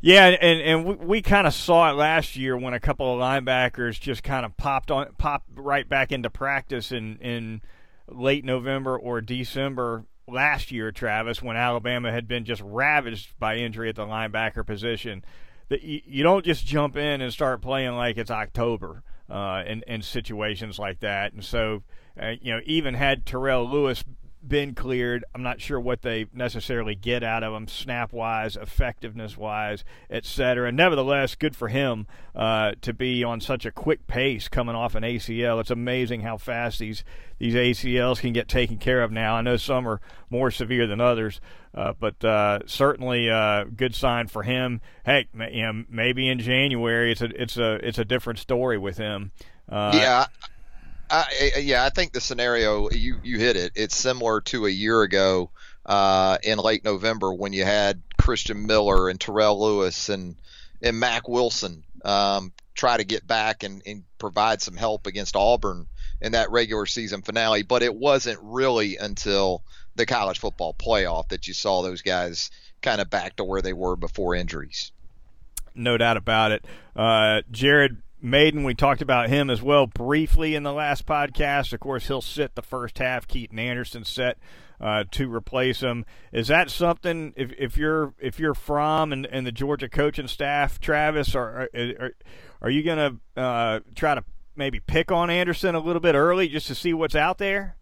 Yeah, 0.00 0.26
and 0.28 0.60
and 0.60 0.84
we, 0.84 0.94
we 0.94 1.22
kind 1.22 1.46
of 1.46 1.54
saw 1.54 1.90
it 1.90 1.94
last 1.94 2.36
year 2.36 2.56
when 2.56 2.72
a 2.72 2.80
couple 2.80 3.12
of 3.12 3.20
linebackers 3.20 3.98
just 3.98 4.22
kind 4.22 4.46
of 4.46 4.56
popped 4.56 4.90
on 4.90 5.12
popped 5.18 5.48
right 5.54 5.88
back 5.88 6.12
into 6.12 6.30
practice 6.30 6.92
in 6.92 7.18
in 7.18 7.62
late 8.06 8.44
November 8.44 8.98
or 8.98 9.20
December 9.20 10.04
last 10.28 10.70
year, 10.70 10.92
Travis, 10.92 11.42
when 11.42 11.56
Alabama 11.56 12.12
had 12.12 12.28
been 12.28 12.44
just 12.44 12.62
ravaged 12.64 13.38
by 13.38 13.56
injury 13.56 13.88
at 13.88 13.96
the 13.96 14.06
linebacker 14.06 14.64
position. 14.64 15.24
That 15.70 15.82
you, 15.82 16.02
you 16.04 16.22
don't 16.22 16.44
just 16.44 16.66
jump 16.66 16.96
in 16.96 17.22
and 17.22 17.32
start 17.32 17.62
playing 17.62 17.96
like 17.96 18.18
it's 18.18 18.30
October 18.30 19.02
uh, 19.30 19.64
in 19.66 19.82
in 19.86 20.02
situations 20.02 20.78
like 20.78 21.00
that, 21.00 21.32
and 21.32 21.44
so. 21.44 21.82
Uh, 22.16 22.34
you 22.40 22.52
know, 22.52 22.60
even 22.64 22.94
had 22.94 23.26
Terrell 23.26 23.68
Lewis 23.68 24.04
been 24.48 24.74
cleared. 24.74 25.24
I'm 25.34 25.42
not 25.42 25.60
sure 25.60 25.80
what 25.80 26.02
they 26.02 26.26
necessarily 26.32 26.94
get 26.94 27.22
out 27.22 27.42
of 27.42 27.52
him, 27.52 27.68
snap 27.68 28.12
wise, 28.12 28.56
effectiveness 28.56 29.36
wise, 29.36 29.84
etc. 30.10 30.70
Nevertheless, 30.72 31.34
good 31.34 31.56
for 31.56 31.68
him 31.68 32.06
uh, 32.34 32.72
to 32.82 32.92
be 32.92 33.24
on 33.24 33.40
such 33.40 33.64
a 33.66 33.70
quick 33.70 34.06
pace 34.06 34.48
coming 34.48 34.74
off 34.74 34.94
an 34.94 35.02
ACL. 35.02 35.60
It's 35.60 35.70
amazing 35.70 36.20
how 36.20 36.36
fast 36.36 36.78
these 36.78 37.04
these 37.38 37.54
ACLs 37.54 38.20
can 38.20 38.32
get 38.32 38.48
taken 38.48 38.78
care 38.78 39.02
of 39.02 39.10
now. 39.10 39.34
I 39.34 39.42
know 39.42 39.56
some 39.56 39.88
are 39.88 40.00
more 40.30 40.50
severe 40.50 40.86
than 40.86 41.00
others, 41.00 41.40
uh, 41.74 41.92
but 41.98 42.24
uh, 42.24 42.60
certainly 42.66 43.28
a 43.28 43.36
uh, 43.36 43.64
good 43.64 43.94
sign 43.94 44.28
for 44.28 44.42
him. 44.42 44.80
Hey, 45.04 45.28
you 45.50 45.62
know, 45.62 45.84
maybe 45.88 46.28
in 46.28 46.38
January 46.38 47.12
it's 47.12 47.22
a 47.22 47.42
it's 47.42 47.56
a 47.56 47.74
it's 47.86 47.98
a 47.98 48.04
different 48.04 48.38
story 48.38 48.78
with 48.78 48.96
him. 48.96 49.32
Uh, 49.68 49.92
yeah. 49.94 50.26
I, 51.10 51.52
yeah, 51.60 51.84
I 51.84 51.90
think 51.90 52.12
the 52.12 52.20
scenario 52.20 52.90
you 52.90 53.18
you 53.22 53.38
hit 53.38 53.56
it. 53.56 53.72
It's 53.74 53.96
similar 53.96 54.40
to 54.42 54.66
a 54.66 54.70
year 54.70 55.02
ago 55.02 55.50
uh, 55.86 56.38
in 56.42 56.58
late 56.58 56.84
November 56.84 57.32
when 57.32 57.52
you 57.52 57.64
had 57.64 58.02
Christian 58.18 58.66
Miller 58.66 59.08
and 59.08 59.20
Terrell 59.20 59.60
Lewis 59.60 60.08
and 60.08 60.36
and 60.82 60.98
Mack 60.98 61.28
Wilson 61.28 61.84
um, 62.04 62.52
try 62.74 62.96
to 62.96 63.04
get 63.04 63.26
back 63.26 63.62
and, 63.62 63.82
and 63.86 64.04
provide 64.18 64.60
some 64.60 64.76
help 64.76 65.06
against 65.06 65.36
Auburn 65.36 65.86
in 66.20 66.32
that 66.32 66.50
regular 66.50 66.86
season 66.86 67.22
finale. 67.22 67.62
But 67.62 67.82
it 67.82 67.94
wasn't 67.94 68.38
really 68.42 68.96
until 68.96 69.62
the 69.96 70.06
college 70.06 70.38
football 70.38 70.74
playoff 70.74 71.28
that 71.28 71.46
you 71.46 71.54
saw 71.54 71.82
those 71.82 72.02
guys 72.02 72.50
kind 72.82 73.00
of 73.00 73.08
back 73.08 73.36
to 73.36 73.44
where 73.44 73.62
they 73.62 73.72
were 73.72 73.96
before 73.96 74.34
injuries. 74.34 74.92
No 75.74 75.96
doubt 75.96 76.16
about 76.16 76.52
it. 76.52 76.64
Uh, 76.94 77.42
Jared 77.50 77.96
Mayden, 78.24 78.64
we 78.64 78.74
talked 78.74 79.02
about 79.02 79.28
him 79.28 79.50
as 79.50 79.60
well 79.60 79.86
briefly 79.86 80.54
in 80.54 80.62
the 80.62 80.72
last 80.72 81.04
podcast. 81.04 81.74
Of 81.74 81.80
course, 81.80 82.06
he'll 82.06 82.22
sit 82.22 82.54
the 82.54 82.62
first 82.62 82.96
half. 82.96 83.28
Keaton 83.28 83.58
Anderson 83.58 84.02
set 84.02 84.38
uh, 84.80 85.04
to 85.10 85.30
replace 85.30 85.80
him. 85.80 86.06
Is 86.32 86.48
that 86.48 86.70
something? 86.70 87.34
If, 87.36 87.52
if 87.58 87.76
you're 87.76 88.14
if 88.18 88.40
you're 88.40 88.54
Fromm 88.54 89.12
and, 89.12 89.26
and 89.26 89.46
the 89.46 89.52
Georgia 89.52 89.90
coaching 89.90 90.26
staff, 90.26 90.80
Travis, 90.80 91.34
are 91.34 91.68
are, 91.74 92.12
are 92.62 92.70
you 92.70 92.82
going 92.82 93.20
to 93.36 93.40
uh, 93.42 93.80
try 93.94 94.14
to 94.14 94.24
maybe 94.56 94.80
pick 94.80 95.12
on 95.12 95.28
Anderson 95.28 95.74
a 95.74 95.80
little 95.80 96.00
bit 96.00 96.14
early 96.14 96.48
just 96.48 96.66
to 96.68 96.74
see 96.74 96.94
what's 96.94 97.14
out 97.14 97.36
there? 97.36 97.76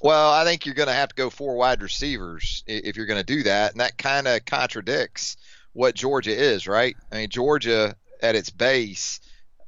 Well, 0.00 0.30
I 0.30 0.44
think 0.44 0.64
you're 0.64 0.76
going 0.76 0.86
to 0.86 0.94
have 0.94 1.08
to 1.08 1.14
go 1.16 1.28
four 1.28 1.56
wide 1.56 1.82
receivers 1.82 2.62
if 2.68 2.96
you're 2.96 3.06
going 3.06 3.18
to 3.18 3.26
do 3.26 3.42
that, 3.42 3.72
and 3.72 3.80
that 3.80 3.98
kind 3.98 4.28
of 4.28 4.44
contradicts 4.44 5.36
what 5.72 5.96
Georgia 5.96 6.30
is, 6.30 6.68
right? 6.68 6.96
I 7.10 7.16
mean, 7.16 7.30
Georgia 7.30 7.96
at 8.22 8.36
its 8.36 8.50
base 8.50 9.18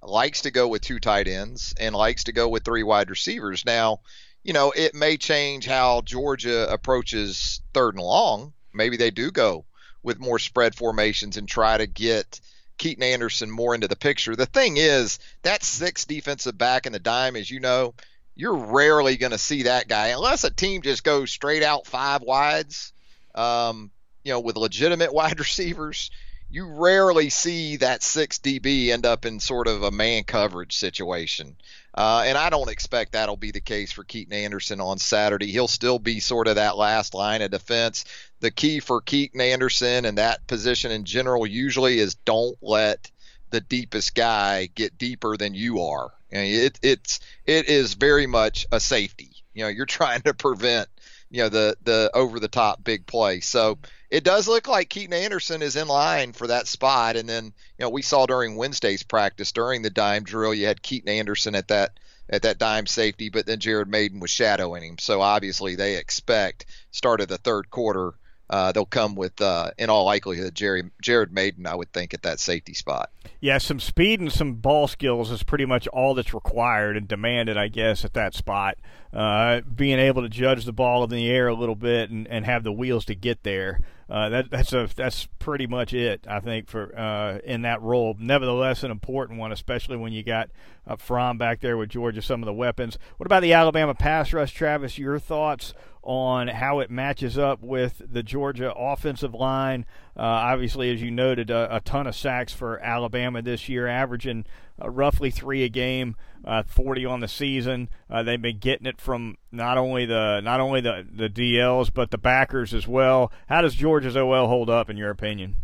likes 0.03 0.43
to 0.43 0.51
go 0.51 0.69
with 0.69 0.83
two 0.83 0.99
tight 0.99 1.29
ends 1.29 1.75
and 1.79 1.95
likes 1.95 2.25
to 2.25 2.33
go 2.33 2.49
with 2.49 2.65
three 2.65 2.83
wide 2.83 3.11
receivers. 3.11 3.65
Now, 3.65 4.01
you 4.43 4.53
know, 4.53 4.73
it 4.75 4.95
may 4.95 5.17
change 5.17 5.67
how 5.67 6.01
Georgia 6.03 6.71
approaches 6.73 7.61
third 7.75 7.95
and 7.95 8.03
long. 8.03 8.53
Maybe 8.73 8.97
they 8.97 9.11
do 9.11 9.31
go 9.31 9.65
with 10.03 10.19
more 10.19 10.39
spread 10.39 10.75
formations 10.75 11.37
and 11.37 11.47
try 11.47 11.77
to 11.77 11.87
get 11.87 12.41
Keaton 12.79 13.03
Anderson 13.03 13.51
more 13.51 13.75
into 13.75 13.89
the 13.89 13.97
picture. 13.97 14.35
The 14.35 14.47
thing 14.47 14.79
is, 14.79 15.19
that 15.43 15.63
six 15.63 16.07
defensive 16.07 16.57
back 16.57 16.87
in 16.87 16.93
the 16.93 16.99
dime, 16.99 17.37
as 17.37 17.51
you 17.51 17.61
know, 17.61 17.95
you're 18.35 18.57
rarely 18.57 19.19
going 19.19 19.33
to 19.33 19.39
see 19.39 19.65
that 19.65 19.87
guy 19.87 20.09
unless 20.09 20.45
a 20.45 20.51
team 20.51 20.81
just 20.81 21.05
goes 21.05 21.31
straight 21.31 21.63
out 21.63 21.87
five 21.87 22.23
wides, 22.23 22.95
um, 23.35 23.91
you 24.25 24.33
know, 24.33 24.41
with 24.41 24.57
legitimate 24.57 25.13
wide 25.13 25.39
receivers 25.39 26.11
you 26.51 26.67
rarely 26.67 27.31
see 27.31 27.77
that 27.77 28.03
six 28.03 28.39
DB 28.39 28.89
end 28.89 29.07
up 29.07 29.25
in 29.25 29.39
sort 29.39 29.69
of 29.69 29.83
a 29.83 29.91
man 29.91 30.25
coverage 30.25 30.77
situation. 30.77 31.57
Uh, 31.95 32.25
and 32.27 32.37
I 32.37 32.51
don't 32.51 32.71
expect 32.71 33.13
that'll 33.13 33.37
be 33.37 33.53
the 33.53 33.61
case 33.61 33.93
for 33.93 34.05
Keaton 34.05 34.33
Anderson 34.33 34.81
on 34.81 34.99
Saturday. 34.99 35.51
He'll 35.51 35.69
still 35.69 35.99
be 35.99 36.21
sort 36.21 36.49
of 36.49 36.57
that 36.57 36.77
last 36.77 37.15
line 37.15 37.43
of 37.43 37.51
defense. 37.51 38.05
The 38.41 38.51
key 38.51 38.81
for 38.81 39.01
Keaton 39.01 39.41
Anderson 39.41 40.05
and 40.05 40.19
that 40.19 40.47
position 40.47 40.91
in 40.91 41.05
general 41.05 41.47
usually 41.47 41.99
is 41.99 42.15
don't 42.15 42.57
let 42.61 43.11
the 43.51 43.61
deepest 43.61 44.15
guy 44.15 44.69
get 44.75 44.99
deeper 44.99 45.37
than 45.37 45.55
you 45.55 45.83
are. 45.83 46.13
And 46.31 46.47
it, 46.47 46.79
it's 46.83 47.21
it 47.45 47.69
is 47.69 47.95
very 47.95 48.27
much 48.27 48.67
a 48.71 48.81
safety. 48.81 49.33
You 49.53 49.65
know, 49.65 49.69
you're 49.69 49.87
trying 49.87 50.23
to 50.23 50.35
prevent 50.35 50.89
you 51.31 51.43
know 51.43 51.49
the 51.49 51.77
the 51.83 52.11
over 52.15 52.41
the 52.41 52.49
top 52.49 52.83
big 52.83 53.07
play. 53.07 53.41
So 53.41 53.79
it 54.11 54.25
does 54.25 54.49
look 54.49 54.67
like 54.69 54.89
Keaton 54.89 55.15
Anderson 55.15 55.63
is 55.63 55.77
in 55.77 55.89
line 55.89 56.33
for 56.33 56.49
that 56.49 56.67
spot. 56.67 57.17
And 57.17 57.29
then, 57.29 57.45
you 57.45 57.53
know, 57.85 57.91
we 57.91 58.03
saw 58.03 58.27
during 58.27 58.57
Wednesday's 58.57 59.03
practice 59.03 59.53
during 59.53 59.83
the 59.83 59.91
dime 59.91 60.25
drill, 60.25 60.55
you 60.55 60.67
had 60.67 60.83
Keaton 60.83 61.09
Anderson 61.09 61.55
at 61.55 61.69
that 61.69 61.99
at 62.33 62.43
that 62.43 62.59
dime 62.59 62.87
safety, 62.87 63.29
but 63.29 63.45
then 63.45 63.59
Jared 63.59 63.89
Mayden 63.89 64.21
was 64.21 64.31
shadowing 64.31 64.85
him. 64.85 64.99
So 64.99 65.21
obviously 65.21 65.75
they 65.75 65.97
expect 65.97 66.67
start 66.93 67.21
of 67.21 67.27
the 67.27 67.39
third 67.39 67.71
quarter 67.71 68.15
uh, 68.51 68.73
they'll 68.73 68.85
come 68.85 69.15
with, 69.15 69.41
uh, 69.41 69.71
in 69.79 69.89
all 69.91 70.05
likelihood, 70.05 70.57
Jerry, 70.57 70.91
Jared 71.01 71.33
Mayden, 71.33 71.67
I 71.69 71.77
would 71.77 71.93
think, 71.93 72.13
at 72.13 72.23
that 72.23 72.41
safety 72.41 72.75
spot. 72.75 73.11
Yeah, 73.41 73.59
some 73.59 73.79
speed 73.79 74.19
and 74.19 74.31
some 74.31 74.55
ball 74.55 74.89
skills 74.89 75.31
is 75.31 75.45
pretty 75.45 75.67
much 75.67 75.87
all 75.87 76.15
that's 76.15 76.35
required 76.35 76.97
and 76.97 77.07
demanded, 77.07 77.57
I 77.57 77.69
guess, 77.69 78.05
at 78.05 78.15
that 78.15 78.35
spot. 78.35 78.77
Uh, 79.13 79.61
being 79.61 80.01
able 80.01 80.23
to 80.23 80.29
judge 80.29 80.65
the 80.65 80.73
ball 80.73 81.05
in 81.05 81.11
the 81.11 81.31
air 81.31 81.47
a 81.47 81.55
little 81.55 81.77
bit 81.77 82.11
and, 82.11 82.27
and 82.27 82.45
have 82.45 82.65
the 82.65 82.73
wheels 82.73 83.05
to 83.05 83.15
get 83.15 83.45
there. 83.45 83.81
Uh, 84.11 84.29
that, 84.29 84.51
that's 84.51 84.73
a 84.73 84.89
that's 84.97 85.29
pretty 85.39 85.69
much 85.69 85.95
it, 85.95 86.27
I 86.29 86.41
think, 86.41 86.69
for 86.69 86.99
uh, 86.99 87.39
in 87.45 87.63
that 87.63 87.81
role. 87.81 88.17
Nevertheless, 88.19 88.83
an 88.83 88.91
important 88.91 89.39
one, 89.39 89.53
especially 89.53 89.97
when 89.97 90.13
you 90.13 90.25
got 90.25 90.51
uh, 90.87 90.97
Fromm 90.97 91.39
back 91.39 91.61
there 91.61 91.77
with 91.77 91.91
Georgia, 91.91 92.21
some 92.21 92.43
of 92.43 92.47
the 92.47 92.53
weapons. 92.53 92.99
What 93.19 93.27
about 93.27 93.43
the 93.43 93.53
Alabama 93.53 93.95
pass 93.95 94.33
rush, 94.33 94.53
Travis? 94.53 94.99
Your 94.99 95.21
thoughts 95.21 95.75
on 96.03 96.49
how 96.49 96.81
it 96.81 96.91
matches 96.91 97.39
up 97.39 97.63
with 97.63 98.03
the 98.05 98.23
Georgia 98.23 98.73
offensive 98.75 99.35
line. 99.35 99.87
Uh, 100.21 100.53
obviously, 100.53 100.93
as 100.93 101.01
you 101.01 101.11
noted, 101.11 101.49
a, 101.49 101.77
a, 101.77 101.81
ton 101.81 102.07
of 102.07 102.15
sacks 102.15 102.53
for 102.53 102.79
Alabama 102.81 103.41
this 103.41 103.71
year, 103.71 103.87
averaging 103.87 104.45
uh, 104.79 104.91
roughly 104.91 105.31
three 105.31 105.65
a 105.65 105.69
game, 105.71 106.15
uh, 106.45 106.63
40 106.63 107.07
on 107.07 107.21
the 107.21 107.27
season. 107.27 107.89
Uh, 108.11 108.23
they've 108.23 108.43
been 108.43 108.59
getting 108.59 108.87
it 108.87 109.01
from 109.01 109.39
not 109.51 109.79
only 109.79 110.05
the 110.05 110.43
not 110.43 110.61
only 110.61 110.83
the, 110.83 111.07
the 111.11 111.31
DLs 111.31 111.91
but 111.93 112.11
the 112.11 112.19
backers 112.19 112.75
as 112.75 112.87
well. 112.87 113.33
How 113.49 113.63
does 113.63 113.75
Georgia's 113.75 114.15
OL 114.15 114.47
hold 114.47 114.69
up 114.69 114.91
in 114.91 114.99
your 114.99 115.09
opinion? 115.09 115.57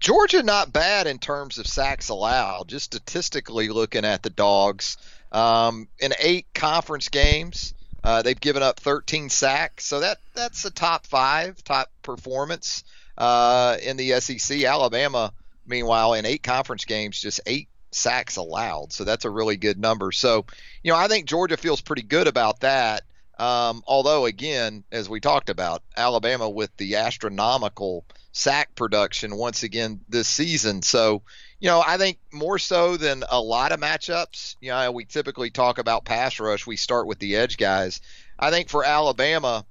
Georgia 0.00 0.42
not 0.42 0.72
bad 0.72 1.06
in 1.06 1.20
terms 1.20 1.58
of 1.58 1.68
sacks 1.68 2.08
allowed. 2.08 2.66
Just 2.66 2.86
statistically 2.86 3.68
looking 3.68 4.04
at 4.04 4.24
the 4.24 4.30
dogs, 4.30 4.96
um, 5.30 5.86
in 6.00 6.12
eight 6.18 6.46
conference 6.52 7.10
games, 7.10 7.74
uh, 8.02 8.22
they've 8.22 8.40
given 8.40 8.64
up 8.64 8.80
13 8.80 9.28
sacks, 9.28 9.84
so 9.84 10.00
that 10.00 10.18
that's 10.34 10.64
a 10.64 10.70
top 10.72 11.06
five, 11.06 11.62
top 11.62 11.92
performance 12.02 12.82
uh, 13.18 13.76
in 13.82 13.98
the 13.98 14.12
SEC. 14.20 14.62
Alabama, 14.64 15.32
meanwhile, 15.66 16.14
in 16.14 16.24
eight 16.24 16.42
conference 16.42 16.86
games, 16.86 17.20
just 17.20 17.40
eight 17.44 17.68
sacks 17.90 18.36
allowed, 18.36 18.92
so 18.92 19.04
that's 19.04 19.24
a 19.24 19.30
really 19.30 19.56
good 19.56 19.78
number. 19.78 20.12
So, 20.12 20.46
you 20.82 20.92
know, 20.92 20.98
I 20.98 21.08
think 21.08 21.26
Georgia 21.26 21.56
feels 21.56 21.80
pretty 21.80 22.02
good 22.02 22.28
about 22.28 22.60
that. 22.60 23.02
Um, 23.38 23.82
although, 23.86 24.26
again, 24.26 24.84
as 24.90 25.08
we 25.08 25.20
talked 25.20 25.48
about, 25.48 25.82
Alabama 25.96 26.48
with 26.48 26.76
the 26.76 26.96
astronomical 26.96 28.04
sack 28.32 28.74
production 28.74 29.36
once 29.36 29.62
again 29.62 30.00
this 30.08 30.28
season. 30.28 30.82
So, 30.82 31.22
you 31.60 31.68
know, 31.68 31.82
I 31.84 31.98
think 31.98 32.18
more 32.32 32.58
so 32.58 32.96
than 32.96 33.24
a 33.28 33.40
lot 33.40 33.72
of 33.72 33.80
matchups, 33.80 34.56
you 34.60 34.70
know, 34.70 34.90
we 34.92 35.04
typically 35.04 35.50
talk 35.50 35.78
about 35.78 36.04
pass 36.04 36.38
rush. 36.40 36.66
We 36.66 36.76
start 36.76 37.06
with 37.06 37.18
the 37.18 37.36
edge 37.36 37.56
guys. 37.56 38.00
I 38.38 38.50
think 38.50 38.68
for 38.68 38.84
Alabama, 38.84 39.64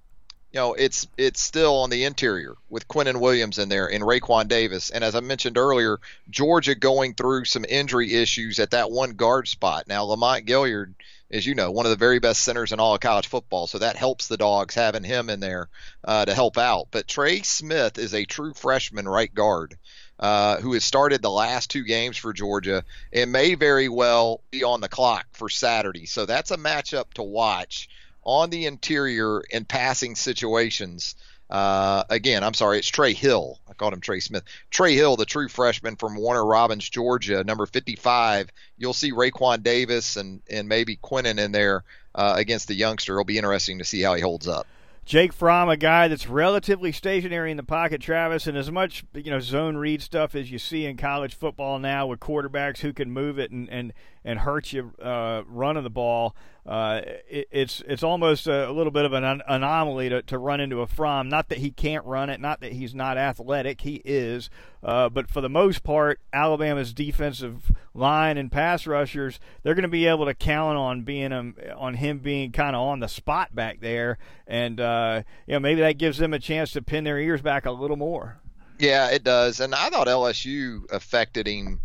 you 0.51 0.60
know, 0.60 0.73
it's 0.73 1.07
it's 1.17 1.41
still 1.41 1.77
on 1.77 1.89
the 1.89 2.05
interior 2.05 2.55
with 2.69 2.88
Quinnen 2.88 3.19
Williams 3.19 3.57
in 3.57 3.69
there 3.69 3.91
and 3.91 4.03
Raekwon 4.03 4.47
Davis. 4.47 4.89
And 4.89 5.03
as 5.03 5.15
I 5.15 5.19
mentioned 5.19 5.57
earlier, 5.57 5.99
Georgia 6.29 6.75
going 6.75 7.13
through 7.13 7.45
some 7.45 7.65
injury 7.67 8.13
issues 8.13 8.60
at 8.60 8.71
that 8.71 8.89
one 8.89 9.12
guard 9.12 9.47
spot. 9.47 9.88
Now, 9.88 10.03
Lamont 10.03 10.45
Gaillard 10.45 10.95
as 11.29 11.45
you 11.45 11.55
know, 11.55 11.71
one 11.71 11.86
of 11.86 11.89
the 11.89 11.97
very 11.97 12.19
best 12.19 12.41
centers 12.41 12.71
in 12.71 12.79
all 12.79 12.95
of 12.95 13.01
college 13.01 13.27
football. 13.27 13.67
So 13.67 13.79
that 13.79 13.97
helps 13.97 14.27
the 14.27 14.38
dogs 14.38 14.75
having 14.75 15.03
him 15.03 15.29
in 15.29 15.39
there 15.39 15.67
uh, 16.03 16.25
to 16.25 16.33
help 16.33 16.57
out. 16.57 16.88
But 16.91 17.07
Trey 17.07 17.41
Smith 17.41 17.97
is 17.97 18.13
a 18.13 18.25
true 18.25 18.53
freshman 18.53 19.07
right 19.07 19.33
guard 19.33 19.77
uh, 20.19 20.57
who 20.57 20.73
has 20.73 20.86
started 20.86 21.21
the 21.21 21.29
last 21.29 21.69
two 21.69 21.83
games 21.83 22.17
for 22.17 22.33
Georgia 22.33 22.83
and 23.12 23.31
may 23.31 23.55
very 23.55 23.89
well 23.89 24.41
be 24.51 24.63
on 24.63 24.81
the 24.81 24.89
clock 24.89 25.27
for 25.33 25.49
Saturday. 25.49 26.05
So 26.05 26.25
that's 26.25 26.51
a 26.51 26.57
matchup 26.57 27.13
to 27.15 27.23
watch 27.23 27.89
on 28.28 28.50
the 28.50 28.66
interior 28.66 29.42
in 29.50 29.63
passing 29.63 30.13
situations. 30.16 31.16
Uh, 31.50 32.04
again, 32.10 32.44
I'm 32.44 32.54
sorry, 32.54 32.78
it's 32.78 32.90
Trey 32.90 33.13
Hill. 33.13 33.58
I 33.70 33.74
called 33.74 33.94
him 33.94 34.02
Trey 34.02 34.20
Smith. 34.20 34.44
Trey 34.70 34.96
Hill, 34.96 35.16
the 35.16 35.26
true 35.26 35.48
freshman 35.48 35.96
from 35.96 36.18
Warner 36.18 36.46
Robins, 36.46 36.88
Georgia, 36.88 37.46
number 37.46 37.66
55. 37.66 38.50
You'll 38.78 38.94
see 38.94 39.13
Raekwon 39.13 39.63
Davis 39.63 40.18
and, 40.18 40.42
and 40.50 40.68
maybe 40.68 40.98
Quinnen 40.98 41.40
in 41.40 41.54
there 41.54 41.86
uh, 42.13 42.34
against 42.36 42.68
the 42.68 42.76
youngster. 42.76 43.13
It'll 43.13 43.24
be 43.24 43.38
interesting 43.38 43.78
to 43.78 43.86
see 43.86 44.02
how 44.02 44.16
he 44.16 44.22
holds 44.22 44.46
up. 44.46 44.68
Jake 45.08 45.32
Fromm, 45.32 45.70
a 45.70 45.78
guy 45.78 46.10
that's 46.10 46.28
relatively 46.28 46.92
stationary 46.92 47.50
in 47.50 47.56
the 47.56 47.63
pocket, 47.63 48.02
Travis, 48.02 48.46
and 48.46 48.58
as 48.58 48.70
much 48.70 49.06
you 49.13 49.32
know 49.32 49.40
zone 49.40 49.78
read 49.78 50.02
stuff 50.02 50.36
as 50.36 50.52
you 50.52 50.60
see 50.60 50.86
in 50.86 50.98
college 50.98 51.34
football 51.34 51.80
now 51.80 52.08
with 52.08 52.20
quarterbacks 52.20 52.80
who 52.80 52.92
can 52.92 53.10
move 53.10 53.40
it 53.40 53.50
and 53.50 53.70
and 53.70 53.94
and 54.28 54.40
hurt 54.40 54.74
you 54.74 54.92
uh, 55.02 55.42
running 55.48 55.84
the 55.84 55.90
ball. 55.90 56.36
Uh, 56.66 57.00
it, 57.30 57.48
it's 57.50 57.82
it's 57.88 58.04
almost 58.04 58.46
a, 58.46 58.70
little 58.70 58.92
bit 58.92 59.06
of 59.06 59.13
an 59.13 59.42
anomaly 59.48 60.10
to, 60.10 60.22
to 60.24 60.38
run 60.38 60.60
into 60.60 60.82
a 60.82 60.88
Fromm. 60.88 61.30
Not 61.30 61.48
that 61.48 61.60
he 61.60 61.72
can't 61.72 62.04
run 62.04 62.30
it, 62.30 62.42
not 62.42 62.60
that 62.60 62.74
he's 62.74 62.94
not 62.94 63.18
athletic, 63.18 63.82
he 63.82 64.02
is. 64.04 64.50
Uh, 64.84 65.08
but 65.08 65.30
for 65.30 65.40
the 65.40 65.50
most 65.50 65.82
part, 65.82 66.20
Alabama's 66.34 66.94
defensive 66.94 67.72
line 67.94 68.38
and 68.38 68.52
pass 68.52 68.86
rushers, 68.86 69.40
they're 69.63 69.76
going 69.76 69.84
to 69.84 69.88
be 69.88 70.06
able 70.06 70.26
to 70.26 70.34
count 70.34 70.78
on 70.78 71.04
being 71.04 71.32
um, 71.32 71.56
on 71.78 71.94
him 71.94 72.20
being 72.20 72.52
kind 72.52 72.76
of 72.76 72.82
on 72.82 73.00
the 73.00 73.08
spot 73.08 73.56
back 73.56 73.80
there, 73.80 74.18
and 74.46 74.82
uh, 74.82 75.24
you 75.48 75.54
know 75.54 75.62
maybe 75.62 75.80
that 75.80 75.98
gives 75.98 76.18
them 76.18 76.34
a 76.34 76.40
chance 76.40 76.72
to 76.72 76.82
pin 76.82 77.06
their 77.06 77.18
ears 77.18 77.42
back 77.42 77.66
a 77.66 77.72
little 77.72 77.98
more. 77.98 78.42
Yeah, 78.78 79.10
it 79.10 79.24
does. 79.24 79.60
And 79.60 79.74
I 79.74 79.90
thought 79.90 80.08
LSU 80.08 80.92
affected 80.92 81.48
him 81.48 81.80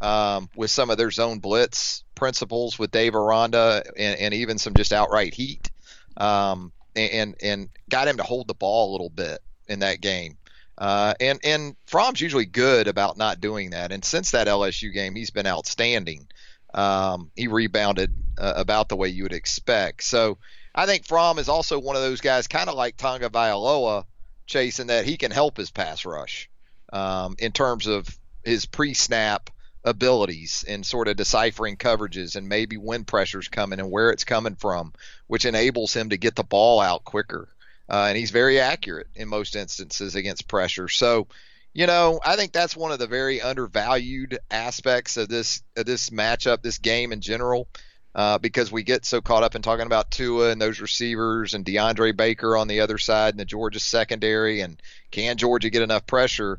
um, 0.00 0.48
with 0.54 0.70
some 0.70 0.90
of 0.90 0.98
their 0.98 1.10
zone 1.10 1.38
blitz 1.38 2.04
principles 2.14 2.78
with 2.78 2.90
Dave 2.90 3.14
Aranda 3.14 3.82
and, 3.96 4.18
and 4.18 4.34
even 4.34 4.58
some 4.58 4.74
just 4.74 4.92
outright 4.92 5.34
heat, 5.34 5.70
um, 6.16 6.72
and 6.94 7.36
and 7.42 7.68
got 7.88 8.08
him 8.08 8.16
to 8.16 8.22
hold 8.22 8.48
the 8.48 8.54
ball 8.54 8.90
a 8.90 8.92
little 8.92 9.10
bit 9.10 9.40
in 9.68 9.80
that 9.80 10.00
game. 10.00 10.36
Uh, 10.78 11.14
and 11.20 11.40
and 11.44 11.76
Fromm's 11.86 12.20
usually 12.20 12.46
good 12.46 12.88
about 12.88 13.16
not 13.16 13.40
doing 13.40 13.70
that. 13.70 13.92
And 13.92 14.04
since 14.04 14.32
that 14.32 14.46
LSU 14.46 14.92
game, 14.92 15.14
he's 15.14 15.30
been 15.30 15.46
outstanding. 15.46 16.26
Um, 16.74 17.30
he 17.34 17.48
rebounded 17.48 18.12
uh, 18.38 18.54
about 18.56 18.88
the 18.88 18.96
way 18.96 19.08
you 19.08 19.22
would 19.22 19.32
expect. 19.32 20.02
So 20.02 20.38
I 20.74 20.84
think 20.84 21.06
Fromm 21.06 21.38
is 21.38 21.48
also 21.48 21.78
one 21.78 21.96
of 21.96 22.02
those 22.02 22.20
guys, 22.20 22.48
kind 22.48 22.68
of 22.68 22.74
like 22.74 22.98
Tagovailoa, 22.98 24.04
chasing 24.46 24.88
that 24.88 25.06
he 25.06 25.16
can 25.16 25.30
help 25.30 25.56
his 25.56 25.70
pass 25.70 26.04
rush 26.04 26.50
um, 26.92 27.36
in 27.38 27.52
terms 27.52 27.86
of 27.86 28.06
his 28.44 28.66
pre-snap 28.66 29.50
abilities 29.86 30.64
in 30.66 30.82
sort 30.82 31.06
of 31.08 31.16
deciphering 31.16 31.76
coverages 31.76 32.34
and 32.34 32.48
maybe 32.48 32.76
when 32.76 33.04
pressure's 33.04 33.48
coming 33.48 33.78
and 33.78 33.90
where 33.90 34.10
it's 34.10 34.24
coming 34.24 34.56
from, 34.56 34.92
which 35.28 35.44
enables 35.46 35.94
him 35.94 36.10
to 36.10 36.16
get 36.16 36.34
the 36.34 36.42
ball 36.42 36.80
out 36.80 37.04
quicker. 37.04 37.48
Uh, 37.88 38.06
and 38.08 38.18
he's 38.18 38.32
very 38.32 38.58
accurate 38.58 39.06
in 39.14 39.28
most 39.28 39.54
instances 39.54 40.16
against 40.16 40.48
pressure. 40.48 40.88
So, 40.88 41.28
you 41.72 41.86
know, 41.86 42.20
I 42.24 42.34
think 42.34 42.52
that's 42.52 42.76
one 42.76 42.90
of 42.90 42.98
the 42.98 43.06
very 43.06 43.40
undervalued 43.40 44.40
aspects 44.50 45.16
of 45.16 45.28
this 45.28 45.62
of 45.76 45.86
this 45.86 46.10
matchup, 46.10 46.62
this 46.62 46.78
game 46.78 47.12
in 47.12 47.20
general, 47.20 47.68
uh, 48.12 48.38
because 48.38 48.72
we 48.72 48.82
get 48.82 49.04
so 49.04 49.20
caught 49.20 49.44
up 49.44 49.54
in 49.54 49.62
talking 49.62 49.86
about 49.86 50.10
Tua 50.10 50.50
and 50.50 50.60
those 50.60 50.80
receivers 50.80 51.54
and 51.54 51.64
DeAndre 51.64 52.16
Baker 52.16 52.56
on 52.56 52.66
the 52.66 52.80
other 52.80 52.98
side 52.98 53.34
and 53.34 53.40
the 53.40 53.44
Georgia 53.44 53.78
secondary 53.78 54.62
and 54.62 54.82
can 55.12 55.36
Georgia 55.36 55.70
get 55.70 55.82
enough 55.82 56.08
pressure? 56.08 56.58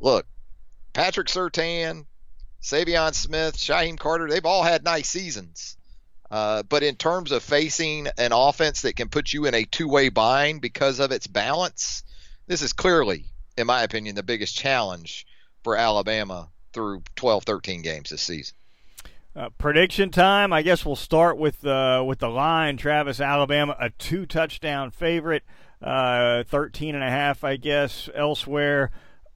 Look, 0.00 0.26
Patrick 0.92 1.28
Surtain, 1.28 2.06
Saivion 2.64 3.14
Smith, 3.14 3.58
Shyheim 3.58 3.98
Carter, 3.98 4.26
they've 4.26 4.46
all 4.46 4.62
had 4.62 4.84
nice 4.84 5.10
seasons. 5.10 5.76
Uh, 6.30 6.62
but 6.62 6.82
in 6.82 6.96
terms 6.96 7.30
of 7.30 7.42
facing 7.42 8.08
an 8.16 8.32
offense 8.32 8.82
that 8.82 8.96
can 8.96 9.10
put 9.10 9.34
you 9.34 9.44
in 9.44 9.54
a 9.54 9.64
two-way 9.64 10.08
bind 10.08 10.62
because 10.62 10.98
of 10.98 11.12
its 11.12 11.26
balance, 11.26 12.02
this 12.46 12.62
is 12.62 12.72
clearly, 12.72 13.26
in 13.58 13.66
my 13.66 13.82
opinion, 13.82 14.14
the 14.14 14.22
biggest 14.22 14.56
challenge 14.56 15.26
for 15.62 15.76
Alabama 15.76 16.48
through 16.72 17.02
12, 17.16 17.44
13 17.44 17.82
games 17.82 18.08
this 18.08 18.22
season. 18.22 18.56
Uh, 19.36 19.50
prediction 19.58 20.10
time. 20.10 20.50
I 20.52 20.62
guess 20.62 20.86
we'll 20.86 20.96
start 20.96 21.36
with 21.36 21.66
uh, 21.66 22.02
with 22.06 22.20
the 22.20 22.28
line. 22.28 22.76
Travis, 22.76 23.20
Alabama, 23.20 23.76
a 23.80 23.90
two 23.90 24.26
touchdown 24.26 24.90
favorite, 24.90 25.42
uh, 25.82 26.44
13 26.44 26.94
and 26.94 27.02
a 27.02 27.10
half, 27.10 27.42
I 27.42 27.56
guess. 27.56 28.08
Elsewhere, 28.14 28.90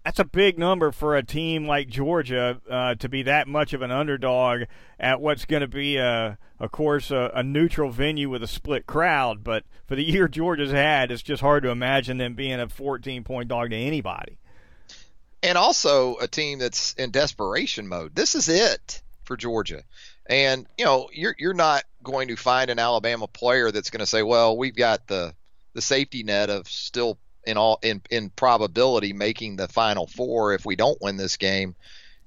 that's 0.08 0.18
a 0.18 0.24
big 0.24 0.58
number 0.58 0.90
for 0.90 1.18
a 1.18 1.22
team 1.22 1.66
like 1.66 1.86
Georgia 1.86 2.62
uh, 2.70 2.94
to 2.94 3.10
be 3.10 3.24
that 3.24 3.46
much 3.46 3.74
of 3.74 3.82
an 3.82 3.90
underdog 3.90 4.62
at 4.98 5.20
what's 5.20 5.44
going 5.44 5.60
to 5.60 5.68
be, 5.68 5.98
a, 5.98 6.38
of 6.58 6.72
course, 6.72 7.10
a, 7.10 7.30
a, 7.34 7.42
neutral 7.42 7.90
venue 7.90 8.30
with 8.30 8.42
a 8.42 8.46
split 8.46 8.86
crowd. 8.86 9.44
But 9.44 9.64
for 9.86 9.96
the 9.96 10.02
year 10.10 10.26
Georgia's 10.26 10.70
had, 10.70 11.10
it's 11.10 11.20
just 11.20 11.42
hard 11.42 11.62
to 11.64 11.68
imagine 11.68 12.16
them 12.16 12.32
being 12.32 12.58
a 12.58 12.70
14 12.70 13.22
point 13.22 13.50
dog 13.50 13.68
to 13.68 13.76
anybody. 13.76 14.38
And 15.42 15.58
also 15.58 16.16
a 16.16 16.26
team 16.26 16.58
that's 16.58 16.94
in 16.94 17.10
desperation 17.10 17.86
mode. 17.86 18.14
This 18.14 18.34
is 18.34 18.48
it 18.48 19.02
for 19.24 19.36
Georgia. 19.36 19.82
And 20.24 20.66
you 20.78 20.86
know, 20.86 21.10
you're 21.12 21.34
you're 21.38 21.52
not 21.52 21.84
going 22.02 22.28
to 22.28 22.36
find 22.36 22.70
an 22.70 22.78
Alabama 22.78 23.26
player 23.26 23.70
that's 23.70 23.90
going 23.90 24.00
to 24.00 24.06
say, 24.06 24.22
"Well, 24.22 24.56
we've 24.56 24.74
got 24.74 25.06
the 25.06 25.34
the 25.74 25.82
safety 25.82 26.22
net 26.22 26.48
of 26.48 26.66
still 26.66 27.18
in 27.46 27.56
all 27.56 27.78
in 27.82 28.02
in 28.10 28.30
probability 28.30 29.12
making 29.12 29.56
the 29.56 29.68
final 29.68 30.06
four 30.06 30.54
if 30.54 30.64
we 30.64 30.76
don't 30.76 31.00
win 31.00 31.16
this 31.16 31.36
game." 31.36 31.74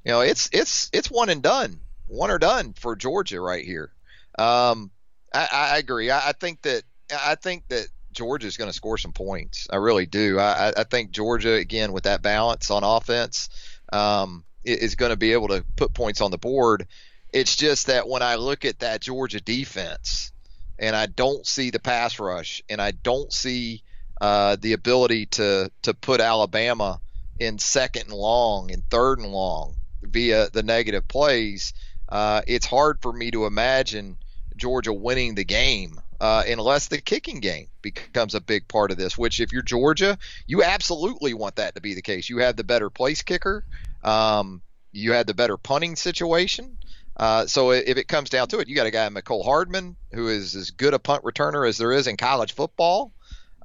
You 0.03 0.11
know, 0.11 0.21
it's 0.21 0.49
it's 0.51 0.89
it's 0.93 1.11
one 1.11 1.29
and 1.29 1.41
done, 1.41 1.79
one 2.07 2.31
or 2.31 2.39
done 2.39 2.73
for 2.73 2.95
Georgia 2.95 3.39
right 3.39 3.63
here. 3.63 3.91
Um, 4.37 4.91
I, 5.33 5.47
I 5.51 5.77
agree. 5.77 6.09
I, 6.09 6.29
I 6.29 6.31
think 6.33 6.61
that 6.63 6.83
I 7.11 7.35
think 7.35 7.67
that 7.69 7.87
Georgia 8.11 8.47
is 8.47 8.57
going 8.57 8.69
to 8.69 8.75
score 8.75 8.97
some 8.97 9.13
points. 9.13 9.67
I 9.71 9.77
really 9.77 10.05
do. 10.05 10.39
I, 10.39 10.73
I 10.75 10.83
think 10.83 11.11
Georgia 11.11 11.53
again 11.53 11.91
with 11.93 12.03
that 12.03 12.21
balance 12.21 12.71
on 12.71 12.83
offense. 12.83 13.49
Um, 13.93 14.45
is 14.63 14.95
going 14.95 15.11
to 15.11 15.17
be 15.17 15.33
able 15.33 15.49
to 15.49 15.63
put 15.75 15.93
points 15.93 16.21
on 16.21 16.31
the 16.31 16.37
board. 16.37 16.87
It's 17.33 17.55
just 17.55 17.87
that 17.87 18.07
when 18.07 18.21
I 18.21 18.35
look 18.35 18.65
at 18.65 18.79
that 18.79 19.01
Georgia 19.01 19.39
defense 19.39 20.31
and 20.77 20.95
I 20.95 21.05
don't 21.05 21.45
see 21.45 21.69
the 21.69 21.79
pass 21.79 22.19
rush 22.19 22.61
and 22.69 22.81
I 22.81 22.91
don't 22.91 23.31
see 23.31 23.83
uh, 24.21 24.55
the 24.61 24.73
ability 24.73 25.25
to 25.25 25.71
to 25.81 25.93
put 25.95 26.21
Alabama 26.21 27.01
in 27.39 27.57
second 27.57 28.03
and 28.03 28.13
long 28.13 28.71
and 28.71 28.83
third 28.89 29.17
and 29.17 29.31
long 29.31 29.75
via 30.03 30.47
the 30.51 30.61
negative 30.61 31.07
plays, 31.07 31.73
uh, 32.07 32.41
it's 32.47 32.67
hard 32.67 33.01
for 33.01 33.11
me 33.11 33.31
to 33.31 33.47
imagine 33.47 34.17
Georgia 34.55 34.93
winning 34.93 35.33
the 35.33 35.43
game 35.43 35.99
uh, 36.19 36.43
unless 36.47 36.87
the 36.87 37.01
kicking 37.01 37.39
game 37.39 37.67
becomes 37.81 38.35
a 38.35 38.41
big 38.41 38.67
part 38.67 38.91
of 38.91 38.97
this. 38.97 39.17
Which, 39.17 39.39
if 39.39 39.51
you're 39.51 39.63
Georgia, 39.63 40.19
you 40.45 40.63
absolutely 40.63 41.33
want 41.33 41.55
that 41.55 41.73
to 41.73 41.81
be 41.81 41.95
the 41.95 42.03
case. 42.03 42.29
You 42.29 42.37
have 42.37 42.55
the 42.55 42.63
better 42.63 42.91
place 42.91 43.23
kicker. 43.23 43.65
Um, 44.03 44.61
you 44.91 45.13
had 45.13 45.25
the 45.25 45.33
better 45.33 45.57
punting 45.57 45.95
situation. 45.95 46.77
Uh, 47.17 47.47
so 47.47 47.71
if 47.71 47.97
it 47.97 48.07
comes 48.07 48.29
down 48.29 48.47
to 48.49 48.59
it, 48.59 48.67
you 48.67 48.75
got 48.75 48.85
a 48.85 48.91
guy 48.91 49.09
Mecole 49.09 49.43
Hardman 49.43 49.95
who 50.13 50.27
is 50.27 50.55
as 50.55 50.69
good 50.69 50.93
a 50.93 50.99
punt 50.99 51.23
returner 51.23 51.67
as 51.67 51.77
there 51.77 51.91
is 51.91 52.05
in 52.05 52.17
college 52.17 52.53
football. 52.53 53.11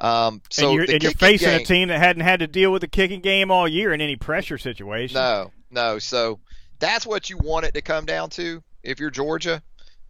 Um, 0.01 0.43
so 0.51 0.69
and 0.69 0.75
you're, 0.75 0.95
and 0.95 1.03
you're 1.03 1.13
facing 1.13 1.49
game, 1.49 1.61
a 1.61 1.65
team 1.65 1.89
that 1.89 1.99
hadn't 1.99 2.23
had 2.23 2.41
to 2.41 2.47
deal 2.47 2.71
with 2.71 2.83
the 2.83 2.89
kicking 2.89 3.21
game 3.21 3.51
all 3.51 3.67
year 3.67 3.93
in 3.93 4.01
any 4.01 4.17
pressure 4.17 4.59
situation. 4.59 5.15
No, 5.15 5.51
no. 5.71 5.99
So 5.99 6.41
that's 6.79 7.07
what 7.07 7.31
you 7.31 7.39
want 7.39 7.65
it 7.65 7.75
to 7.75 7.83
come 7.83 8.05
down 8.05 8.31
to 8.31 8.63
if 8.83 9.01
you're 9.01 9.11
Georgia. 9.11 9.63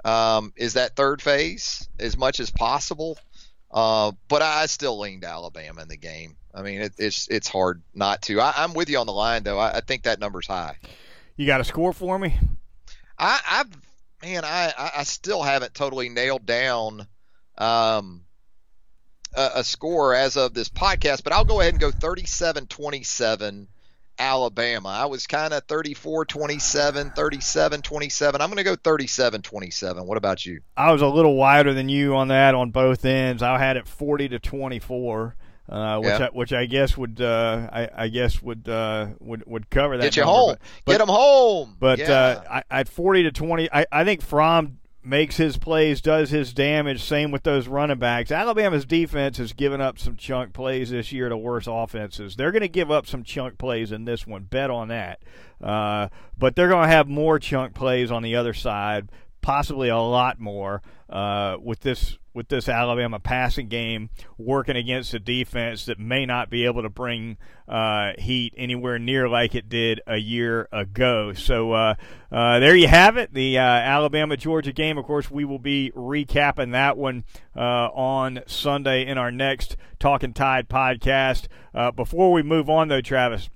Um, 0.05 0.53
is 0.57 0.75
that 0.75 0.97
third 0.97 1.23
phase 1.23 1.89
as 1.99 2.17
much 2.17 2.41
as 2.41 2.51
possible? 2.51 3.19
Uh, 3.71 4.13
but 4.29 4.43
I 4.43 4.67
still 4.67 4.99
leaned 4.99 5.25
Alabama 5.25 5.83
in 5.83 5.89
the 5.89 5.97
game. 5.97 6.37
I 6.55 6.63
mean, 6.63 6.81
it, 6.81 6.95
it's 6.99 7.29
it's 7.29 7.49
hard 7.49 7.83
not 7.95 8.23
to. 8.23 8.41
I, 8.41 8.65
am 8.65 8.73
with 8.73 8.89
you 8.89 8.99
on 8.99 9.07
the 9.07 9.13
line 9.13 9.43
though. 9.43 9.59
I, 9.59 9.79
I, 9.79 9.81
think 9.81 10.05
that 10.05 10.19
number's 10.21 10.47
high. 10.47 10.77
You 11.37 11.47
got 11.47 11.61
a 11.61 11.65
score 11.65 11.93
for 11.93 12.19
me? 12.19 12.39
I, 13.19 13.41
I've 13.49 13.69
man, 14.23 14.45
I 14.45 14.73
I 14.97 15.03
still 15.03 15.43
haven't 15.43 15.75
totally 15.75 16.09
nailed 16.09 16.47
down 16.47 17.07
um, 17.59 18.25
a, 19.35 19.51
a 19.57 19.65
score 19.65 20.15
as 20.15 20.37
of 20.37 20.55
this 20.55 20.69
podcast, 20.69 21.25
but 21.25 21.33
I'll 21.33 21.45
go 21.45 21.61
ahead 21.61 21.75
and 21.75 21.81
go 21.81 21.91
37-27 21.91 23.67
Alabama. 24.19 24.89
I 24.89 25.07
was 25.07 25.27
kind 25.27 25.53
of 25.53 25.67
34-27, 25.67 27.15
37-27. 27.15 28.41
I'm 28.41 28.51
going 28.51 28.57
to 28.57 28.65
go 28.65 28.77
37-27. 28.77 30.07
What 30.07 30.19
about 30.19 30.47
you? 30.47 30.61
I 30.77 30.93
was 30.93 31.03
a 31.03 31.09
little 31.09 31.37
wider 31.37 31.75
than 31.75 31.89
you 31.89 32.17
on 32.17 32.29
that 32.29 32.55
on 32.55 32.71
both 32.71 33.05
ends. 33.05 33.43
I 33.43 33.59
had 33.59 33.77
it 33.77 33.87
40 33.87 34.31
to 34.31 34.39
24. 34.39 35.37
Uh, 35.69 35.99
which 35.99 36.09
yeah. 36.09 36.19
I, 36.19 36.29
which 36.29 36.53
I 36.53 36.67
guess 36.67 36.97
would 36.97 37.21
uh, 37.21 37.69
I, 37.73 37.91
I, 37.93 38.07
guess 38.07 38.41
would 38.41 38.69
uh, 38.69 39.09
would 39.19 39.45
would 39.49 39.69
cover 39.69 39.97
that. 39.97 40.05
Get 40.05 40.17
you 40.17 40.23
number. 40.23 40.33
home. 40.33 40.57
But, 40.85 40.93
Get 40.93 40.99
them 40.99 41.09
home. 41.09 41.77
But 41.81 41.99
yeah. 41.99 42.13
Uh, 42.13 42.43
I, 42.49 42.63
at 42.71 42.89
forty 42.89 43.25
to 43.25 43.33
twenty, 43.33 43.69
I, 43.73 43.85
I 43.91 44.05
think 44.05 44.23
Fromm 44.23 44.79
makes 45.07 45.37
his 45.37 45.57
plays, 45.57 46.01
does 46.01 46.31
his 46.31 46.53
damage. 46.53 47.03
Same 47.03 47.31
with 47.31 47.45
those 47.45 47.69
running 47.69 47.99
backs. 47.99 48.33
Alabama's 48.33 48.85
defense 48.85 49.39
has 49.39 49.53
given 49.53 49.81
up 49.81 49.99
some 49.99 50.17
chunk 50.17 50.53
plays 50.53 50.91
this 50.91 51.13
year 51.13 51.29
to 51.29 51.37
worse 51.37 51.67
offenses. 51.69 52.37
They're 52.37 52.53
going 52.53 52.63
to 52.63 52.69
give 52.69 52.91
up 52.91 53.07
some 53.07 53.23
chunk 53.23 53.57
plays 53.57 53.93
in 53.93 54.05
this 54.05 54.27
one. 54.27 54.45
Bet 54.45 54.71
on 54.71 54.89
that. 54.89 55.21
Uh, 55.63 56.09
but 56.37 56.57
they're 56.57 56.69
going 56.69 56.89
to 56.89 56.95
have 56.95 57.09
more 57.09 57.39
chunk 57.39 57.75
plays 57.75 58.11
on 58.11 58.23
the 58.23 58.37
other 58.37 58.53
side, 58.53 59.11
possibly 59.47 59.89
a 59.89 59.97
lot 59.97 60.41
more 60.41 60.83
uh, 61.09 61.57
with 61.63 61.79
this 61.79 62.19
with 62.35 62.49
this 62.49 62.69
Alabama 62.69 63.21
passing 63.21 63.69
game 63.69 64.11
working 64.37 64.77
against 64.77 65.15
a 65.15 65.21
defense 65.21 65.85
that 65.87 66.01
may 66.01 66.27
not 66.27 66.51
be 66.51 66.65
able 66.65 66.83
to 66.83 66.89
bring 66.89 67.37
uh, 67.69 68.11
heat 68.19 68.53
anywhere 68.57 68.99
near 68.99 69.29
like 69.29 69.55
it 69.55 69.69
did 69.69 70.01
a 70.05 70.17
year 70.17 70.69
ago. 70.73 71.33
So 71.33 71.73
uh, 71.73 71.95
uh, 72.33 72.59
there 72.59 72.75
you 72.75 72.89
have 72.89 73.17
it, 73.17 73.33
the 73.33 73.57
uh, 73.57 73.63
Alabama 73.63 74.37
Georgia 74.37 74.73
game. 74.73 74.99
Of 74.99 75.05
course, 75.05 75.31
we 75.31 75.45
will 75.45 75.61
be 75.61 75.93
recapping 75.95 76.73
that 76.73 76.99
one 76.99 77.25
uh, 77.55 77.61
on 77.95 78.41
Sunday 78.49 79.07
in 79.07 79.17
our 79.17 79.31
next 79.31 79.77
Talking 80.01 80.35
Tide 80.35 80.69
podcast. 80.69 81.47
Uh, 81.73 81.93
before 81.93 82.33
we 82.33 82.43
move 82.43 82.69
on, 82.69 82.89
though, 82.89 83.01
Travis, 83.01 83.49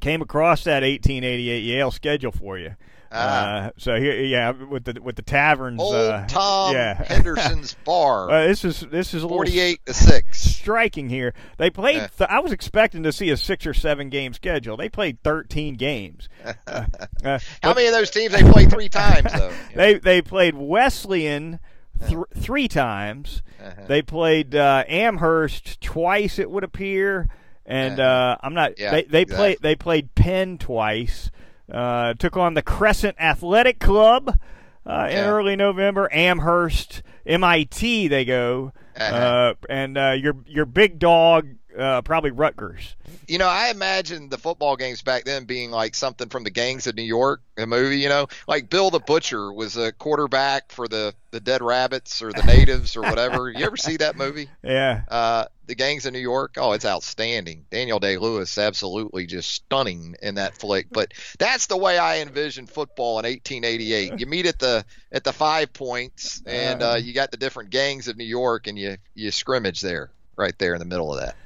came 0.00 0.20
across 0.20 0.64
that 0.64 0.82
1888 0.82 1.62
Yale 1.62 1.92
schedule 1.92 2.32
for 2.32 2.58
you. 2.58 2.74
Uh, 3.10 3.70
so 3.76 3.98
here, 3.98 4.20
yeah, 4.20 4.50
with 4.50 4.84
the 4.84 5.00
with 5.00 5.16
the 5.16 5.22
taverns. 5.22 5.80
Old 5.80 5.94
uh, 5.94 6.26
Tom 6.26 6.74
yeah. 6.74 6.94
Henderson's 7.08 7.76
bar. 7.84 8.30
Uh, 8.30 8.46
this 8.48 8.64
is 8.64 8.80
this 8.80 9.14
is 9.14 9.22
a 9.22 9.28
forty-eight 9.28 9.84
to 9.86 9.94
six. 9.94 10.40
Striking 10.40 11.08
here. 11.08 11.32
They 11.56 11.70
played. 11.70 12.10
Th- 12.18 12.28
I 12.28 12.40
was 12.40 12.52
expecting 12.52 13.04
to 13.04 13.12
see 13.12 13.30
a 13.30 13.36
six 13.36 13.66
or 13.66 13.74
seven 13.74 14.10
game 14.10 14.32
schedule. 14.32 14.76
They 14.76 14.88
played 14.88 15.22
thirteen 15.22 15.74
games. 15.74 16.28
Uh, 16.66 16.84
uh, 17.24 17.38
How 17.62 17.74
many 17.74 17.86
of 17.86 17.92
those 17.92 18.10
teams 18.10 18.32
they 18.32 18.42
played 18.42 18.70
three 18.70 18.88
times 18.88 19.32
though? 19.32 19.52
they 19.74 19.94
they 19.94 20.22
played 20.22 20.54
Wesleyan. 20.56 21.60
Th- 22.06 22.18
three 22.36 22.68
times. 22.68 23.42
Uh-huh. 23.60 23.82
They 23.86 24.02
played 24.02 24.54
uh, 24.54 24.84
Amherst 24.86 25.80
twice. 25.80 26.38
It 26.38 26.50
would 26.50 26.64
appear, 26.64 27.28
and 27.64 27.98
uh-huh. 27.98 28.38
I'm 28.42 28.54
not. 28.54 28.78
Yeah, 28.78 28.90
they 28.90 29.02
they 29.04 29.22
exactly. 29.22 29.36
played 29.36 29.58
they 29.62 29.76
played 29.76 30.14
Penn 30.14 30.58
twice. 30.58 31.30
Uh, 31.70 32.14
took 32.14 32.36
on 32.36 32.54
the 32.54 32.62
Crescent 32.62 33.16
Athletic 33.18 33.80
Club 33.80 34.38
uh, 34.86 35.08
in 35.10 35.24
early 35.24 35.56
November. 35.56 36.08
Amherst, 36.12 37.02
MIT, 37.26 38.08
they 38.08 38.24
go, 38.24 38.72
uh-huh. 38.96 39.16
uh, 39.16 39.54
and 39.68 39.98
uh, 39.98 40.12
your 40.12 40.36
your 40.46 40.64
big 40.64 40.98
dog, 40.98 41.48
uh, 41.78 42.02
probably 42.02 42.30
Rutgers. 42.30 42.96
You 43.28 43.38
know, 43.38 43.48
I 43.48 43.70
imagine 43.70 44.28
the 44.28 44.38
football 44.38 44.76
games 44.76 45.02
back 45.02 45.24
then 45.24 45.44
being 45.44 45.70
like 45.70 45.94
something 45.94 46.28
from 46.28 46.44
the 46.44 46.50
Gangs 46.50 46.86
of 46.86 46.94
New 46.94 47.02
York, 47.02 47.40
a 47.56 47.66
movie. 47.66 47.98
You 47.98 48.08
know, 48.08 48.28
like 48.46 48.70
Bill 48.70 48.90
the 48.90 49.00
Butcher 49.00 49.52
was 49.52 49.76
a 49.76 49.92
quarterback 49.92 50.72
for 50.72 50.88
the 50.88 51.14
the 51.30 51.40
Dead 51.40 51.60
Rabbits 51.62 52.22
or 52.22 52.32
the 52.32 52.42
Natives 52.44 52.96
or 52.96 53.02
whatever. 53.02 53.50
you 53.50 53.64
ever 53.66 53.76
see 53.76 53.98
that 53.98 54.16
movie? 54.16 54.48
Yeah. 54.62 55.02
Uh, 55.08 55.44
the 55.66 55.74
Gangs 55.74 56.06
of 56.06 56.12
New 56.12 56.20
York. 56.20 56.54
Oh, 56.56 56.72
it's 56.72 56.84
outstanding. 56.84 57.66
Daniel 57.70 57.98
Day 57.98 58.18
Lewis, 58.18 58.56
absolutely 58.58 59.26
just 59.26 59.50
stunning 59.50 60.16
in 60.22 60.36
that 60.36 60.56
flick. 60.56 60.86
But 60.90 61.12
that's 61.38 61.66
the 61.66 61.76
way 61.76 61.98
I 61.98 62.18
envision 62.20 62.66
football 62.66 63.18
in 63.18 63.24
1888. 63.24 64.18
You 64.18 64.26
meet 64.26 64.46
at 64.46 64.58
the 64.58 64.84
at 65.12 65.24
the 65.24 65.32
five 65.32 65.72
points, 65.72 66.42
and 66.46 66.82
uh, 66.82 66.96
you 67.00 67.12
got 67.12 67.30
the 67.30 67.36
different 67.36 67.70
gangs 67.70 68.08
of 68.08 68.16
New 68.16 68.24
York, 68.24 68.66
and 68.66 68.78
you 68.78 68.96
you 69.14 69.30
scrimmage 69.30 69.80
there, 69.80 70.10
right 70.36 70.56
there 70.58 70.74
in 70.74 70.78
the 70.78 70.84
middle 70.84 71.12
of 71.12 71.20
that. 71.20 71.36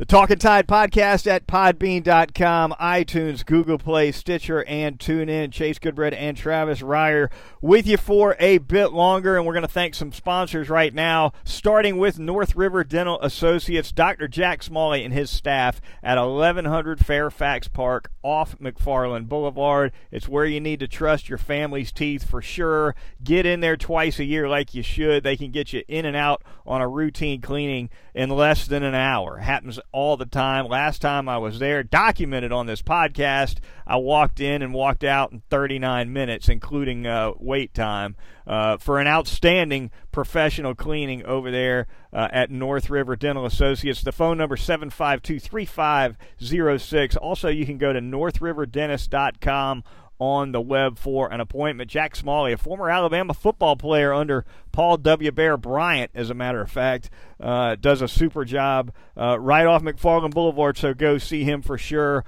The 0.00 0.06
Talking 0.06 0.38
Tide 0.38 0.66
podcast 0.66 1.26
at 1.26 1.46
podbean.com, 1.46 2.74
iTunes, 2.80 3.44
Google 3.44 3.76
Play, 3.76 4.12
Stitcher, 4.12 4.64
and 4.64 4.98
TuneIn. 4.98 5.52
Chase 5.52 5.78
Goodbread 5.78 6.14
and 6.14 6.38
Travis 6.38 6.80
Reier 6.80 7.28
with 7.60 7.86
you 7.86 7.98
for 7.98 8.34
a 8.40 8.56
bit 8.56 8.92
longer, 8.94 9.36
and 9.36 9.44
we're 9.44 9.52
going 9.52 9.60
to 9.60 9.68
thank 9.68 9.94
some 9.94 10.10
sponsors 10.10 10.70
right 10.70 10.94
now, 10.94 11.34
starting 11.44 11.98
with 11.98 12.18
North 12.18 12.56
River 12.56 12.82
Dental 12.82 13.20
Associates, 13.20 13.92
Dr. 13.92 14.26
Jack 14.26 14.62
Smalley 14.62 15.04
and 15.04 15.12
his 15.12 15.28
staff 15.28 15.82
at 16.02 16.16
1100 16.16 17.04
Fairfax 17.04 17.68
Park 17.68 18.10
off 18.22 18.58
McFarland 18.58 19.28
Boulevard. 19.28 19.92
It's 20.10 20.26
where 20.26 20.46
you 20.46 20.60
need 20.60 20.80
to 20.80 20.88
trust 20.88 21.28
your 21.28 21.36
family's 21.36 21.92
teeth 21.92 22.26
for 22.26 22.40
sure. 22.40 22.94
Get 23.22 23.44
in 23.44 23.60
there 23.60 23.76
twice 23.76 24.18
a 24.18 24.24
year 24.24 24.48
like 24.48 24.74
you 24.74 24.82
should. 24.82 25.24
They 25.24 25.36
can 25.36 25.50
get 25.50 25.74
you 25.74 25.82
in 25.88 26.06
and 26.06 26.16
out 26.16 26.42
on 26.66 26.80
a 26.80 26.88
routine 26.88 27.42
cleaning 27.42 27.90
in 28.14 28.30
less 28.30 28.66
than 28.66 28.82
an 28.82 28.94
hour. 28.94 29.38
Happens 29.38 29.78
all 29.92 30.16
the 30.16 30.26
time. 30.26 30.66
Last 30.66 31.00
time 31.00 31.28
I 31.28 31.38
was 31.38 31.58
there, 31.58 31.82
documented 31.82 32.52
on 32.52 32.66
this 32.66 32.82
podcast, 32.82 33.58
I 33.86 33.96
walked 33.96 34.40
in 34.40 34.62
and 34.62 34.72
walked 34.72 35.04
out 35.04 35.32
in 35.32 35.42
39 35.50 36.12
minutes, 36.12 36.48
including 36.48 37.06
uh, 37.06 37.32
wait 37.38 37.74
time, 37.74 38.16
uh, 38.46 38.76
for 38.76 38.98
an 39.00 39.06
outstanding 39.06 39.90
professional 40.12 40.74
cleaning 40.74 41.24
over 41.24 41.50
there 41.50 41.86
uh, 42.12 42.28
at 42.32 42.50
North 42.50 42.90
River 42.90 43.16
Dental 43.16 43.46
Associates. 43.46 44.02
The 44.02 44.12
phone 44.12 44.38
number 44.38 44.56
752 44.56 45.40
3506. 45.40 47.16
Also, 47.16 47.48
you 47.48 47.66
can 47.66 47.78
go 47.78 47.92
to 47.92 48.00
northriverdentist.com 48.00 49.84
on 50.20 50.52
the 50.52 50.60
web 50.60 50.98
for 50.98 51.32
an 51.32 51.40
appointment. 51.40 51.90
Jack 51.90 52.14
Smalley, 52.14 52.52
a 52.52 52.58
former 52.58 52.90
Alabama 52.90 53.34
football 53.34 53.74
player 53.74 54.12
under 54.12 54.44
Paul 54.70 54.98
W. 54.98 55.32
Bear 55.32 55.56
Bryant, 55.56 56.10
as 56.14 56.30
a 56.30 56.34
matter 56.34 56.60
of 56.60 56.70
fact, 56.70 57.10
uh, 57.40 57.74
does 57.74 58.02
a 58.02 58.08
super 58.08 58.44
job 58.44 58.92
uh, 59.16 59.40
right 59.40 59.66
off 59.66 59.82
McFarland 59.82 60.32
Boulevard, 60.32 60.76
so 60.76 60.94
go 60.94 61.18
see 61.18 61.42
him 61.42 61.62
for 61.62 61.78
sure. 61.78 62.24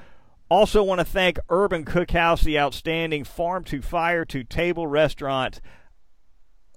Also, 0.48 0.83
want 0.83 0.98
to 0.98 1.05
thank 1.05 1.38
Urban 1.48 1.85
Cookhouse, 1.85 2.42
the 2.42 2.59
outstanding 2.59 3.24
farm 3.24 3.64
to 3.64 3.81
fire 3.81 4.24
to 4.26 4.42
table 4.42 4.87
restaurant 4.87 5.61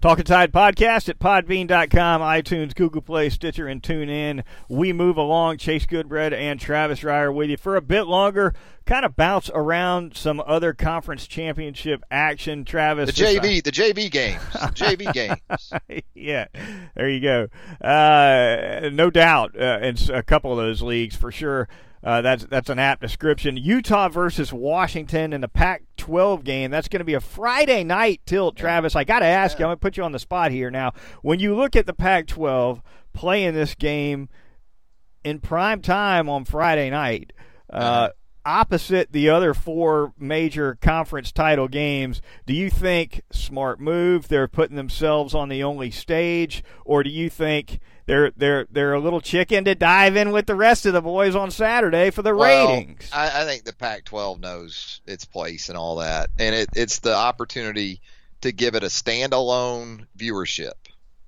Talking 0.00 0.24
Tide 0.24 0.50
Podcast 0.50 1.10
at 1.10 1.18
podbean.com, 1.18 2.22
iTunes, 2.22 2.74
Google 2.74 3.02
Play, 3.02 3.28
Stitcher, 3.28 3.68
and 3.68 3.82
TuneIn. 3.82 4.42
We 4.66 4.94
move 4.94 5.18
along. 5.18 5.58
Chase 5.58 5.84
Goodbread 5.84 6.32
and 6.32 6.58
Travis 6.58 7.00
Reier 7.00 7.34
with 7.34 7.50
you 7.50 7.58
for 7.58 7.76
a 7.76 7.82
bit 7.82 8.04
longer. 8.04 8.54
Kind 8.86 9.04
of 9.04 9.14
bounce 9.14 9.50
around 9.54 10.16
some 10.16 10.42
other 10.46 10.72
conference 10.72 11.26
championship 11.26 12.02
action. 12.10 12.64
Travis, 12.64 13.14
the 13.14 13.22
JV, 13.24 13.62
the 13.62 13.70
JV 13.70 14.10
games, 14.10 14.40
JV 14.72 15.12
games. 15.92 16.02
yeah, 16.14 16.46
there 16.94 17.10
you 17.10 17.20
go. 17.20 17.48
Uh, 17.86 18.88
no 18.90 19.10
doubt, 19.10 19.54
uh, 19.60 19.80
in 19.82 19.96
a 20.10 20.22
couple 20.22 20.50
of 20.50 20.56
those 20.56 20.80
leagues 20.80 21.14
for 21.14 21.30
sure. 21.30 21.68
Uh, 22.02 22.22
that's 22.22 22.44
that's 22.46 22.70
an 22.70 22.78
apt 22.78 23.02
description. 23.02 23.56
Utah 23.56 24.08
versus 24.08 24.52
Washington 24.52 25.32
in 25.34 25.42
the 25.42 25.48
Pac-12 25.48 26.44
game. 26.44 26.70
That's 26.70 26.88
going 26.88 27.00
to 27.00 27.04
be 27.04 27.14
a 27.14 27.20
Friday 27.20 27.84
night 27.84 28.22
tilt. 28.24 28.56
Travis, 28.56 28.96
I 28.96 29.04
got 29.04 29.18
to 29.18 29.26
ask 29.26 29.58
you. 29.58 29.66
I'm 29.66 29.68
going 29.68 29.76
to 29.76 29.80
put 29.80 29.96
you 29.98 30.02
on 30.04 30.12
the 30.12 30.18
spot 30.18 30.50
here 30.50 30.70
now. 30.70 30.92
When 31.22 31.40
you 31.40 31.54
look 31.54 31.76
at 31.76 31.86
the 31.86 31.92
Pac-12 31.92 32.80
playing 33.12 33.54
this 33.54 33.74
game 33.74 34.30
in 35.24 35.40
prime 35.40 35.82
time 35.82 36.30
on 36.30 36.46
Friday 36.46 36.88
night, 36.88 37.34
uh, 37.70 37.76
uh-huh. 37.76 38.10
Opposite 38.44 39.12
the 39.12 39.28
other 39.28 39.54
four 39.54 40.12
major 40.18 40.76
conference 40.80 41.32
title 41.32 41.68
games, 41.68 42.22
do 42.46 42.54
you 42.54 42.70
think 42.70 43.22
smart 43.30 43.80
move? 43.80 44.28
They're 44.28 44.48
putting 44.48 44.76
themselves 44.76 45.34
on 45.34 45.48
the 45.48 45.62
only 45.62 45.90
stage, 45.90 46.64
or 46.84 47.02
do 47.02 47.10
you 47.10 47.30
think? 47.30 47.80
they're 48.10 48.32
they're 48.36 48.66
they're 48.72 48.94
a 48.94 49.00
little 49.00 49.20
chicken 49.20 49.64
to 49.64 49.74
dive 49.76 50.16
in 50.16 50.32
with 50.32 50.46
the 50.46 50.54
rest 50.56 50.84
of 50.84 50.92
the 50.92 51.00
boys 51.00 51.36
on 51.36 51.50
Saturday 51.50 52.10
for 52.10 52.22
the 52.22 52.34
well, 52.34 52.68
ratings. 52.68 53.08
I, 53.12 53.42
I, 53.42 53.44
think 53.44 53.64
the 53.64 53.72
Pac-12 53.72 54.40
knows 54.40 55.00
its 55.06 55.24
place 55.24 55.68
and 55.68 55.78
all 55.78 55.96
that, 55.96 56.30
and 56.36 56.52
it, 56.52 56.70
it's 56.74 56.98
the 56.98 57.14
opportunity 57.14 58.00
to 58.40 58.50
give 58.50 58.74
it 58.74 58.82
a 58.82 58.86
standalone 58.86 60.06
viewership 60.18 60.72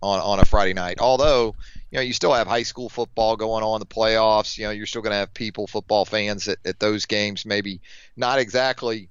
on 0.02 0.18
on 0.18 0.40
a 0.40 0.44
Friday 0.44 0.74
night. 0.74 0.98
Although 1.00 1.54
you 1.92 1.98
know 1.98 2.02
you 2.02 2.14
still 2.14 2.32
have 2.32 2.46
high 2.46 2.62
school 2.62 2.88
football 2.88 3.36
going 3.36 3.62
on, 3.62 3.78
the 3.78 3.86
playoffs. 3.86 4.56
You 4.56 4.64
know 4.64 4.70
you're 4.70 4.86
still 4.86 5.02
going 5.02 5.12
to 5.12 5.18
have 5.18 5.34
people, 5.34 5.66
football 5.66 6.06
fans 6.06 6.48
at, 6.48 6.58
at 6.64 6.80
those 6.80 7.04
games. 7.04 7.44
Maybe 7.44 7.82
not 8.16 8.38
exactly 8.38 9.10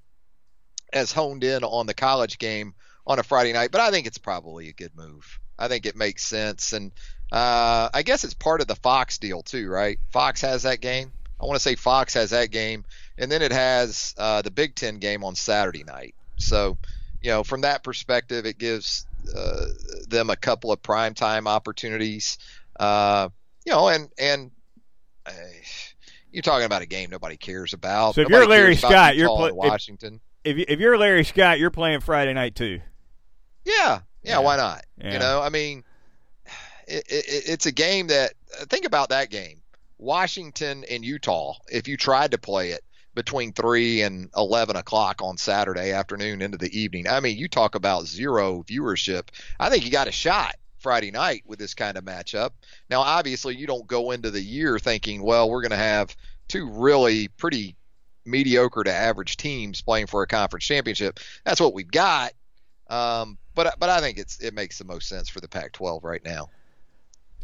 as 0.92 1.12
honed 1.12 1.44
in 1.44 1.64
on 1.64 1.86
the 1.86 1.94
college 1.94 2.40
game 2.40 2.74
on 3.06 3.20
a 3.20 3.24
Friday 3.24 3.54
night, 3.54 3.72
but 3.72 3.82
I 3.82 3.92
think 3.92 4.08
it's 4.08 4.18
probably 4.18 4.68
a 4.68 4.74
good 4.74 4.96
move. 4.96 5.40
I 5.60 5.68
think 5.68 5.86
it 5.86 5.96
makes 5.96 6.24
sense, 6.24 6.74
and 6.74 6.92
uh, 7.32 7.90
I 7.94 8.02
guess 8.02 8.24
it's 8.24 8.34
part 8.34 8.62
of 8.62 8.68
the 8.68 8.76
Fox 8.76 9.20
deal 9.20 9.44
too, 9.44 9.70
right? 9.70 10.00
Fox 10.12 10.42
has 10.42 10.64
that 10.64 10.82
game. 10.82 11.12
I 11.40 11.46
want 11.46 11.56
to 11.56 11.62
say 11.62 11.76
Fox 11.76 12.16
has 12.16 12.32
that 12.32 12.50
game, 12.50 12.84
and 13.18 13.32
then 13.32 13.44
it 13.44 13.52
has 13.52 14.16
uh, 14.18 14.42
the 14.42 14.52
Big 14.52 14.74
Ten 14.74 14.98
game 14.98 15.24
on 15.24 15.36
Saturday 15.36 15.84
night. 15.84 16.16
So, 16.38 16.78
you 17.22 17.30
know, 17.30 17.44
from 17.44 17.62
that 17.62 17.84
perspective, 17.84 18.48
it 18.48 18.58
gives 18.58 19.06
uh, 19.36 19.66
them 20.08 20.30
a 20.30 20.36
couple 20.36 20.72
of 20.72 20.82
primetime 20.82 21.48
opportunities. 21.48 22.38
Uh, 22.82 23.30
you 23.64 23.72
know, 23.72 23.90
and 23.90 24.10
and 24.18 24.52
uh, 25.28 25.32
you're 26.32 26.42
talking 26.42 26.66
about 26.66 26.82
a 26.82 26.88
game 26.88 27.12
nobody 27.12 27.38
cares 27.38 27.74
about. 27.74 28.16
So 28.16 28.22
if 28.22 28.30
nobody 28.30 28.42
you're 28.42 28.50
Larry 28.50 28.76
Scott, 28.76 29.16
you're 29.16 29.28
pl- 29.28 29.56
Washington. 29.56 30.20
If, 30.44 30.58
if, 30.58 30.80
you're 30.80 30.98
Larry 30.98 31.24
Scott, 31.24 31.60
you're 31.60 31.70
playing 31.70 32.00
Friday 32.00 32.34
night 32.34 32.56
too. 32.56 32.82
Yeah, 33.64 33.74
yeah, 33.76 34.00
yeah. 34.24 34.40
why 34.40 34.58
not? 34.58 34.84
Yeah. 34.98 35.14
You 35.14 35.20
know, 35.20 35.40
I 35.40 35.50
mean, 35.50 35.84
it, 36.88 37.04
it, 37.08 37.26
it's 37.48 37.68
a 37.68 37.72
game 37.72 38.08
that 38.08 38.34
think 38.70 38.86
about 38.86 39.10
that 39.10 39.30
game, 39.30 39.62
Washington 40.00 40.84
and 40.90 41.06
Utah. 41.06 41.54
If 41.72 41.88
you 41.88 41.98
tried 41.98 42.32
to 42.32 42.40
play 42.40 42.72
it 42.72 42.84
between 43.14 43.54
three 43.54 44.02
and 44.02 44.32
eleven 44.36 44.76
o'clock 44.76 45.22
on 45.22 45.38
Saturday 45.38 45.92
afternoon 45.92 46.42
into 46.42 46.58
the 46.58 46.76
evening, 46.76 47.08
I 47.08 47.20
mean, 47.20 47.38
you 47.38 47.48
talk 47.48 47.76
about 47.76 48.08
zero 48.08 48.64
viewership. 48.64 49.28
I 49.60 49.70
think 49.70 49.86
you 49.86 49.92
got 49.92 50.08
a 50.08 50.12
shot 50.12 50.56
Friday 50.82 51.12
night 51.12 51.44
with 51.46 51.60
this 51.60 51.74
kind 51.74 51.98
of 51.98 52.04
matchup. 52.04 52.52
Now, 52.90 53.02
obviously, 53.02 53.56
you 53.56 53.68
don't 53.68 53.88
go 53.88 54.12
into 54.12 54.32
the 54.32 54.42
year 54.42 54.80
thinking, 54.80 55.22
well, 55.22 55.50
we're 55.50 55.62
going 55.62 55.72
to 55.72 55.78
have 55.78 56.16
two 56.48 56.70
really 56.70 57.28
pretty 57.30 57.76
mediocre 58.26 58.84
to 58.84 58.94
average 58.94 59.38
teams 59.38 59.82
playing 59.82 60.08
for 60.08 60.24
a 60.24 60.28
conference 60.28 60.66
championship. 60.66 61.20
That's 61.46 61.62
what 61.62 61.74
we've 61.74 61.90
got. 61.90 62.34
Um, 62.90 63.38
but 63.56 63.76
but 63.80 63.90
I 63.90 64.02
think 64.02 64.18
it's 64.18 64.40
it 64.40 64.54
makes 64.54 64.78
the 64.78 64.86
most 64.86 65.08
sense 65.08 65.30
for 65.30 65.40
the 65.40 65.48
Pac-12 65.48 66.04
right 66.04 66.24
now. 66.24 66.50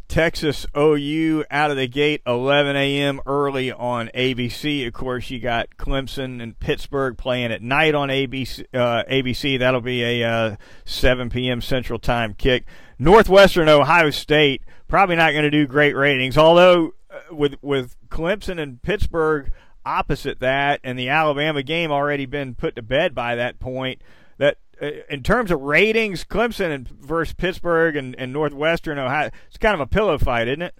Texas 0.08 0.66
OU 0.76 1.44
out 1.50 1.70
of 1.70 1.76
the 1.76 1.86
gate 1.86 2.22
11 2.26 2.74
a.m. 2.76 3.20
early 3.26 3.70
on 3.70 4.10
ABC. 4.14 4.86
Of 4.86 4.94
course, 4.94 5.30
you 5.30 5.38
got 5.38 5.76
Clemson 5.76 6.42
and 6.42 6.58
Pittsburgh 6.58 7.16
playing 7.16 7.52
at 7.52 7.62
night 7.62 7.94
on 7.94 8.08
ABC. 8.08 8.64
Uh, 8.72 9.04
ABC 9.08 9.58
that'll 9.58 9.82
be 9.82 10.02
a 10.02 10.28
uh, 10.28 10.56
7 10.84 11.28
p.m. 11.28 11.60
Central 11.60 11.98
Time 11.98 12.34
kick. 12.34 12.64
Northwestern 12.98 13.68
Ohio 13.68 14.10
State 14.10 14.62
probably 14.88 15.16
not 15.16 15.32
going 15.32 15.44
to 15.44 15.50
do 15.50 15.66
great 15.66 15.94
ratings, 15.94 16.38
although 16.38 16.94
uh, 17.10 17.34
with 17.34 17.56
with 17.60 17.94
Clemson 18.08 18.58
and 18.60 18.82
Pittsburgh 18.82 19.52
opposite 19.84 20.40
that, 20.40 20.80
and 20.82 20.98
the 20.98 21.08
Alabama 21.08 21.62
game 21.62 21.90
already 21.90 22.26
been 22.26 22.54
put 22.54 22.76
to 22.76 22.82
bed 22.82 23.14
by 23.14 23.34
that 23.36 23.58
point. 23.58 24.00
That 24.38 24.58
in 24.80 25.22
terms 25.22 25.50
of 25.50 25.60
ratings, 25.60 26.24
Clemson 26.24 26.70
and 26.70 26.88
versus 26.88 27.34
Pittsburgh 27.34 27.96
and, 27.96 28.14
and 28.16 28.32
Northwestern 28.32 28.98
Ohio, 28.98 29.30
it's 29.48 29.58
kind 29.58 29.74
of 29.74 29.80
a 29.80 29.86
pillow 29.86 30.18
fight, 30.18 30.48
isn't 30.48 30.62
it? 30.62 30.74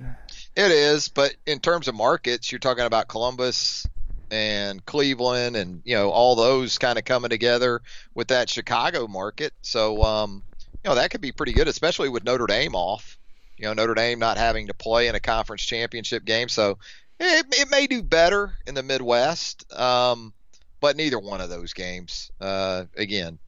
It 0.56 0.70
is, 0.70 1.08
but 1.08 1.34
in 1.46 1.60
terms 1.60 1.88
of 1.88 1.94
markets, 1.94 2.50
you're 2.50 2.58
talking 2.58 2.84
about 2.84 3.08
Columbus 3.08 3.86
and 4.30 4.84
Cleveland, 4.84 5.56
and 5.56 5.82
you 5.84 5.94
know 5.94 6.10
all 6.10 6.36
those 6.36 6.78
kind 6.78 6.98
of 6.98 7.04
coming 7.04 7.30
together 7.30 7.80
with 8.14 8.28
that 8.28 8.50
Chicago 8.50 9.06
market. 9.06 9.52
So, 9.62 10.02
um, 10.02 10.42
you 10.84 10.90
know 10.90 10.96
that 10.96 11.10
could 11.10 11.20
be 11.20 11.32
pretty 11.32 11.52
good, 11.52 11.68
especially 11.68 12.08
with 12.08 12.24
Notre 12.24 12.46
Dame 12.46 12.74
off. 12.74 13.18
You 13.56 13.66
know 13.66 13.74
Notre 13.74 13.94
Dame 13.94 14.18
not 14.18 14.36
having 14.36 14.66
to 14.66 14.74
play 14.74 15.08
in 15.08 15.14
a 15.14 15.20
conference 15.20 15.62
championship 15.62 16.24
game, 16.24 16.48
so 16.48 16.78
it, 17.18 17.46
it 17.50 17.70
may 17.70 17.86
do 17.86 18.02
better 18.02 18.52
in 18.66 18.74
the 18.74 18.82
Midwest. 18.82 19.72
Um, 19.72 20.32
but 20.80 20.96
neither 20.96 21.18
one 21.18 21.40
of 21.40 21.50
those 21.50 21.72
games, 21.72 22.30
uh, 22.40 22.84
again, 22.96 23.38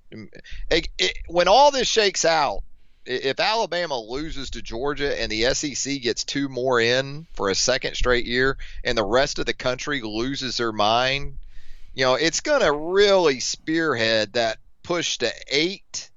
it, 0.71 0.89
it, 0.99 1.19
when 1.29 1.49
all 1.49 1.71
this 1.71 1.89
shakes 1.89 2.25
out, 2.25 2.63
if 3.07 3.41
Alabama 3.41 3.99
loses 3.99 4.51
to 4.51 4.63
Georgia 4.63 5.21
and 5.21 5.33
the 5.33 5.55
SEC 5.55 6.03
gets 6.03 6.25
two 6.25 6.49
more 6.49 6.81
in 6.81 7.27
for 7.35 7.49
a 7.49 7.55
second 7.55 7.95
straight 7.95 8.27
year, 8.27 8.59
and 8.85 8.97
the 8.97 9.05
rest 9.05 9.39
of 9.39 9.47
the 9.47 9.55
country 9.55 10.01
loses 10.03 10.57
their 10.57 10.73
mind, 10.73 11.39
you 11.95 12.05
know, 12.05 12.15
it's 12.15 12.41
going 12.41 12.61
to 12.61 12.73
really 12.73 13.41
spearhead 13.41 14.35
that 14.35 14.59
push 14.83 15.19
to 15.19 15.33
eight. 15.49 16.11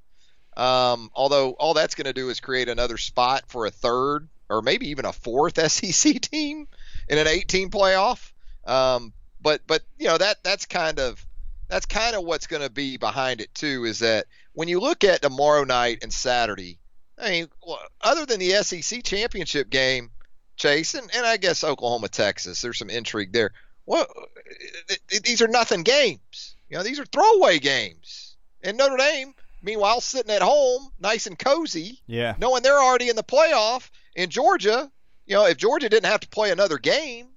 Um, 0.56 1.10
although 1.15 1.51
all 1.51 1.73
that's 1.73 1.95
going 1.95 2.06
to 2.06 2.13
do 2.13 2.29
is 2.29 2.39
create 2.39 2.69
another 2.69 2.97
spot 2.97 3.45
for 3.47 3.65
a 3.65 3.71
third 3.71 4.27
or 4.49 4.62
maybe 4.62 4.89
even 4.89 5.06
a 5.06 5.13
fourth 5.13 5.60
SEC 5.71 6.21
team 6.21 6.67
in 7.08 7.17
an 7.17 7.27
18 7.27 7.69
playoff. 7.69 8.32
Um, 8.65 9.13
but 9.41 9.62
but 9.67 9.82
you 9.97 10.08
know 10.08 10.17
that 10.17 10.38
that's 10.43 10.65
kind 10.65 10.99
of 10.99 11.25
that's 11.67 11.86
kind 11.86 12.15
of 12.15 12.23
what's 12.23 12.47
going 12.47 12.62
to 12.62 12.69
be 12.69 12.97
behind 12.97 13.41
it 13.41 13.54
too. 13.54 13.86
Is 13.86 13.99
that 13.99 14.26
when 14.54 14.67
you 14.67 14.80
look 14.80 15.04
at 15.04 15.21
tomorrow 15.21 15.63
night 15.63 15.99
and 16.02 16.12
Saturday, 16.12 16.80
I 17.17 17.30
mean, 17.30 17.47
other 18.02 18.26
than 18.26 18.39
the 18.39 18.52
SEC 18.63 19.04
championship 19.04 19.69
game, 19.69 20.12
Chase, 20.56 20.93
and, 20.93 21.10
and 21.15 21.26
I 21.26 21.38
guess 21.38 21.63
Oklahoma, 21.63 22.10
Texas, 22.10 22.62
there's 22.62 22.78
some 22.78 22.89
intrigue 22.89 23.34
there. 23.34 23.52
Well, 23.86 24.06
these 25.23 25.41
are 25.41 25.47
nothing 25.47 25.84
games. 25.84 26.56
You 26.69 26.78
know, 26.78 26.84
these 26.84 26.99
are 26.99 27.06
throwaway 27.06 27.60
games. 27.60 28.36
And 28.63 28.78
Notre 28.78 28.97
Dame, 28.97 29.34
meanwhile, 29.62 29.99
sitting 29.99 30.34
at 30.34 30.41
home, 30.41 30.89
nice 30.99 31.28
and 31.28 31.38
cozy, 31.38 31.99
yeah, 32.08 32.36
knowing 32.39 32.63
they're 32.63 32.82
already 32.82 33.10
in 33.10 33.15
the 33.15 33.23
playoff. 33.23 33.89
In 34.15 34.30
Georgia, 34.30 34.91
you 35.26 35.36
know, 35.36 35.45
if 35.45 35.58
Georgia 35.58 35.89
didn't 35.89 36.10
have 36.10 36.21
to 36.21 36.30
play 36.30 36.52
another 36.52 36.78
game, 36.78 37.28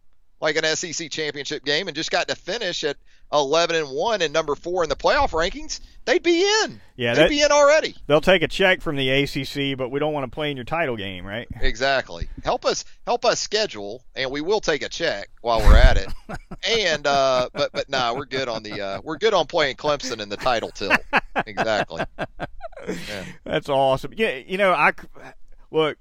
like 0.40 0.56
an 0.56 0.76
SEC 0.76 1.10
championship 1.10 1.64
game, 1.64 1.88
and 1.88 1.96
just 1.96 2.10
got 2.10 2.28
to 2.28 2.36
finish 2.36 2.84
at 2.84 2.96
11 3.32 3.76
and 3.76 3.88
one 3.88 4.22
and 4.22 4.32
number 4.32 4.54
four 4.54 4.82
in 4.82 4.88
the 4.88 4.96
playoff 4.96 5.30
rankings, 5.30 5.80
they'd 6.04 6.22
be 6.22 6.42
in. 6.42 6.80
Yeah, 6.96 7.14
they'd 7.14 7.22
that, 7.24 7.30
be 7.30 7.42
in 7.42 7.50
already. 7.50 7.94
They'll 8.06 8.20
take 8.20 8.42
a 8.42 8.48
check 8.48 8.80
from 8.80 8.96
the 8.96 9.08
ACC, 9.10 9.76
but 9.76 9.90
we 9.90 9.98
don't 9.98 10.12
want 10.12 10.30
to 10.30 10.34
play 10.34 10.50
in 10.50 10.56
your 10.56 10.64
title 10.64 10.96
game, 10.96 11.26
right? 11.26 11.48
Exactly. 11.60 12.28
Help 12.44 12.64
us, 12.64 12.84
help 13.06 13.24
us 13.24 13.40
schedule, 13.40 14.04
and 14.14 14.30
we 14.30 14.40
will 14.40 14.60
take 14.60 14.82
a 14.82 14.88
check 14.88 15.28
while 15.40 15.60
we're 15.60 15.76
at 15.76 15.96
it. 15.96 16.08
and 16.68 17.06
uh, 17.06 17.48
but 17.52 17.72
but 17.72 17.88
nah, 17.88 18.14
we're 18.14 18.26
good 18.26 18.48
on 18.48 18.62
the 18.62 18.80
uh, 18.80 19.00
we're 19.02 19.18
good 19.18 19.34
on 19.34 19.46
playing 19.46 19.76
Clemson 19.76 20.20
in 20.20 20.28
the 20.28 20.36
title 20.36 20.70
till. 20.70 20.92
Exactly. 21.46 22.04
Yeah. 23.08 23.24
That's 23.42 23.68
awesome. 23.68 24.12
Yeah, 24.16 24.36
you 24.46 24.58
know, 24.58 24.70
I 24.70 24.92
look 25.72 25.98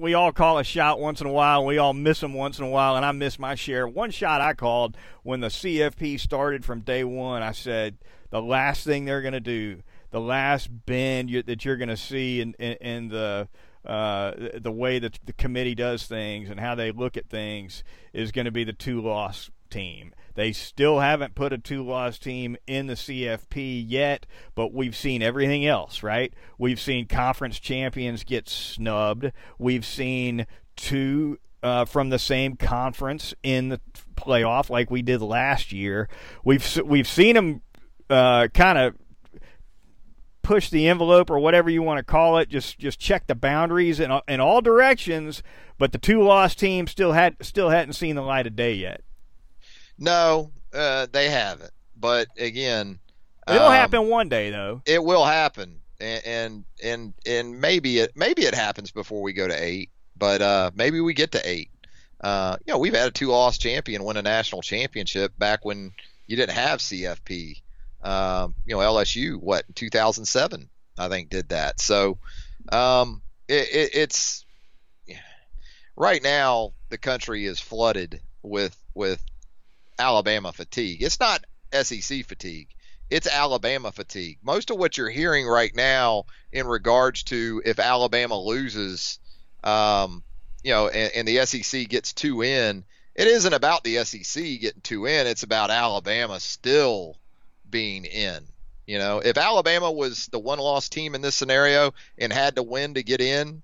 we 0.00 0.14
all 0.14 0.32
call 0.32 0.58
a 0.58 0.64
shot 0.64 0.98
once 0.98 1.20
in 1.20 1.26
a 1.26 1.32
while. 1.32 1.64
We 1.66 1.78
all 1.78 1.92
miss 1.92 2.20
them 2.20 2.32
once 2.32 2.58
in 2.58 2.64
a 2.64 2.68
while, 2.68 2.96
and 2.96 3.04
I 3.04 3.12
miss 3.12 3.38
my 3.38 3.54
share. 3.54 3.86
One 3.86 4.10
shot 4.10 4.40
I 4.40 4.54
called 4.54 4.96
when 5.22 5.40
the 5.40 5.48
CFP 5.48 6.18
started 6.18 6.64
from 6.64 6.80
day 6.80 7.04
one. 7.04 7.42
I 7.42 7.52
said 7.52 7.98
the 8.30 8.40
last 8.40 8.84
thing 8.84 9.04
they're 9.04 9.20
going 9.20 9.34
to 9.34 9.40
do, 9.40 9.82
the 10.10 10.20
last 10.20 10.68
bend 10.86 11.28
you, 11.28 11.42
that 11.42 11.64
you're 11.64 11.76
going 11.76 11.90
to 11.90 11.96
see 11.96 12.40
in, 12.40 12.54
in, 12.54 12.72
in 12.80 13.08
the 13.08 13.48
uh, 13.84 14.32
the 14.58 14.72
way 14.72 14.98
that 14.98 15.18
the 15.24 15.32
committee 15.32 15.74
does 15.74 16.06
things 16.06 16.50
and 16.50 16.60
how 16.60 16.74
they 16.74 16.92
look 16.92 17.16
at 17.16 17.30
things 17.30 17.82
is 18.12 18.30
going 18.30 18.44
to 18.44 18.50
be 18.50 18.64
the 18.64 18.74
two 18.74 19.00
loss 19.00 19.50
team. 19.70 20.12
They 20.40 20.52
still 20.52 21.00
haven't 21.00 21.34
put 21.34 21.52
a 21.52 21.58
two 21.58 21.84
loss 21.84 22.18
team 22.18 22.56
in 22.66 22.86
the 22.86 22.94
CFP 22.94 23.84
yet, 23.86 24.24
but 24.54 24.72
we've 24.72 24.96
seen 24.96 25.20
everything 25.20 25.66
else, 25.66 26.02
right? 26.02 26.32
We've 26.56 26.80
seen 26.80 27.08
conference 27.08 27.60
champions 27.60 28.24
get 28.24 28.48
snubbed. 28.48 29.32
We've 29.58 29.84
seen 29.84 30.46
two 30.76 31.36
uh, 31.62 31.84
from 31.84 32.08
the 32.08 32.18
same 32.18 32.56
conference 32.56 33.34
in 33.42 33.68
the 33.68 33.82
playoff 34.16 34.70
like 34.70 34.90
we 34.90 35.02
did 35.02 35.20
last 35.20 35.72
year. 35.72 36.08
We've 36.42 36.64
we've 36.86 37.06
seen 37.06 37.34
them 37.34 37.60
uh, 38.08 38.48
kind 38.54 38.78
of 38.78 38.94
push 40.40 40.70
the 40.70 40.88
envelope 40.88 41.28
or 41.28 41.38
whatever 41.38 41.68
you 41.68 41.82
want 41.82 41.98
to 41.98 42.02
call 42.02 42.38
it. 42.38 42.48
Just 42.48 42.78
just 42.78 42.98
check 42.98 43.26
the 43.26 43.34
boundaries 43.34 44.00
in 44.00 44.10
in 44.26 44.40
all 44.40 44.62
directions. 44.62 45.42
But 45.76 45.92
the 45.92 45.98
two 45.98 46.22
loss 46.22 46.54
teams 46.54 46.92
still 46.92 47.12
had 47.12 47.36
still 47.42 47.68
hadn't 47.68 47.92
seen 47.92 48.16
the 48.16 48.22
light 48.22 48.46
of 48.46 48.56
day 48.56 48.72
yet. 48.72 49.02
No, 50.00 50.50
uh, 50.72 51.06
they 51.12 51.28
haven't. 51.28 51.70
But 51.94 52.28
again, 52.38 52.98
it'll 53.46 53.66
um, 53.66 53.72
happen 53.72 54.08
one 54.08 54.28
day, 54.30 54.50
though. 54.50 54.80
It 54.86 55.04
will 55.04 55.24
happen, 55.24 55.80
and 56.00 56.24
and 56.24 56.64
and, 56.82 57.14
and 57.26 57.60
maybe 57.60 57.98
it 57.98 58.16
maybe 58.16 58.42
it 58.42 58.54
happens 58.54 58.90
before 58.90 59.20
we 59.20 59.34
go 59.34 59.46
to 59.46 59.62
eight, 59.62 59.90
but 60.16 60.40
uh, 60.40 60.70
maybe 60.74 61.00
we 61.00 61.12
get 61.12 61.32
to 61.32 61.48
eight. 61.48 61.70
Uh, 62.22 62.56
you 62.66 62.72
know, 62.72 62.78
we've 62.78 62.94
had 62.94 63.08
a 63.08 63.10
two-loss 63.10 63.56
champion 63.58 64.04
win 64.04 64.16
a 64.16 64.22
national 64.22 64.62
championship 64.62 65.32
back 65.38 65.64
when 65.64 65.92
you 66.26 66.36
didn't 66.36 66.54
have 66.54 66.80
CFP. 66.80 67.62
Um, 68.02 68.54
you 68.66 68.74
know, 68.74 68.80
LSU, 68.80 69.36
what 69.36 69.64
2007, 69.74 70.68
I 70.98 71.08
think, 71.08 71.28
did 71.28 71.50
that. 71.50 71.80
So 71.80 72.18
um, 72.72 73.22
it, 73.48 73.68
it, 73.72 73.90
it's 73.94 74.44
right 75.96 76.22
now 76.22 76.72
the 76.88 76.98
country 76.98 77.44
is 77.44 77.60
flooded 77.60 78.20
with 78.42 78.76
with 78.94 79.22
Alabama 80.00 80.52
fatigue. 80.52 81.02
It's 81.02 81.20
not 81.20 81.44
SEC 81.72 82.26
fatigue. 82.26 82.68
It's 83.10 83.26
Alabama 83.26 83.92
fatigue. 83.92 84.38
Most 84.42 84.70
of 84.70 84.78
what 84.78 84.96
you're 84.96 85.10
hearing 85.10 85.46
right 85.46 85.74
now 85.74 86.24
in 86.52 86.66
regards 86.66 87.24
to 87.24 87.60
if 87.64 87.78
Alabama 87.78 88.38
loses, 88.38 89.18
um, 89.64 90.22
you 90.62 90.72
know, 90.72 90.88
and, 90.88 91.12
and 91.14 91.28
the 91.28 91.44
SEC 91.44 91.88
gets 91.88 92.12
two 92.12 92.42
in, 92.42 92.84
it 93.14 93.26
isn't 93.26 93.52
about 93.52 93.84
the 93.84 94.04
SEC 94.04 94.42
getting 94.60 94.80
two 94.82 95.06
in. 95.06 95.26
It's 95.26 95.42
about 95.42 95.70
Alabama 95.70 96.38
still 96.40 97.16
being 97.68 98.04
in. 98.04 98.44
You 98.86 98.98
know, 98.98 99.20
if 99.20 99.36
Alabama 99.36 99.90
was 99.90 100.26
the 100.26 100.38
one 100.38 100.58
loss 100.58 100.88
team 100.88 101.14
in 101.14 101.20
this 101.20 101.34
scenario 101.34 101.94
and 102.18 102.32
had 102.32 102.56
to 102.56 102.62
win 102.62 102.94
to 102.94 103.02
get 103.02 103.20
in, 103.20 103.62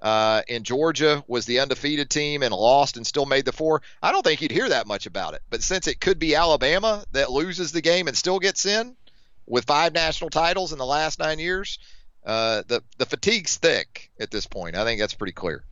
uh, 0.00 0.42
Georgia 0.62 1.24
was 1.26 1.46
the 1.46 1.60
undefeated 1.60 2.10
team 2.10 2.42
and 2.42 2.52
lost 2.52 2.96
and 2.96 3.06
still 3.06 3.26
made 3.26 3.44
the 3.44 3.52
four, 3.52 3.82
I 4.02 4.12
don't 4.12 4.22
think 4.22 4.42
you'd 4.42 4.50
hear 4.50 4.68
that 4.68 4.86
much 4.86 5.06
about 5.06 5.34
it. 5.34 5.42
But 5.50 5.62
since 5.62 5.86
it 5.86 6.00
could 6.00 6.18
be 6.18 6.34
Alabama 6.34 7.04
that 7.12 7.30
loses 7.30 7.72
the 7.72 7.80
game 7.80 8.08
and 8.08 8.16
still 8.16 8.38
gets 8.38 8.66
in 8.66 8.96
with 9.46 9.64
five 9.64 9.94
national 9.94 10.30
titles 10.30 10.72
in 10.72 10.78
the 10.78 10.86
last 10.86 11.18
nine 11.18 11.38
years, 11.38 11.78
uh, 12.24 12.62
the 12.66 12.82
the 12.98 13.06
fatigue's 13.06 13.56
thick 13.56 14.10
at 14.18 14.30
this 14.30 14.46
point. 14.46 14.76
I 14.76 14.84
think 14.84 15.00
that's 15.00 15.14
pretty 15.14 15.32
clear. 15.32 15.62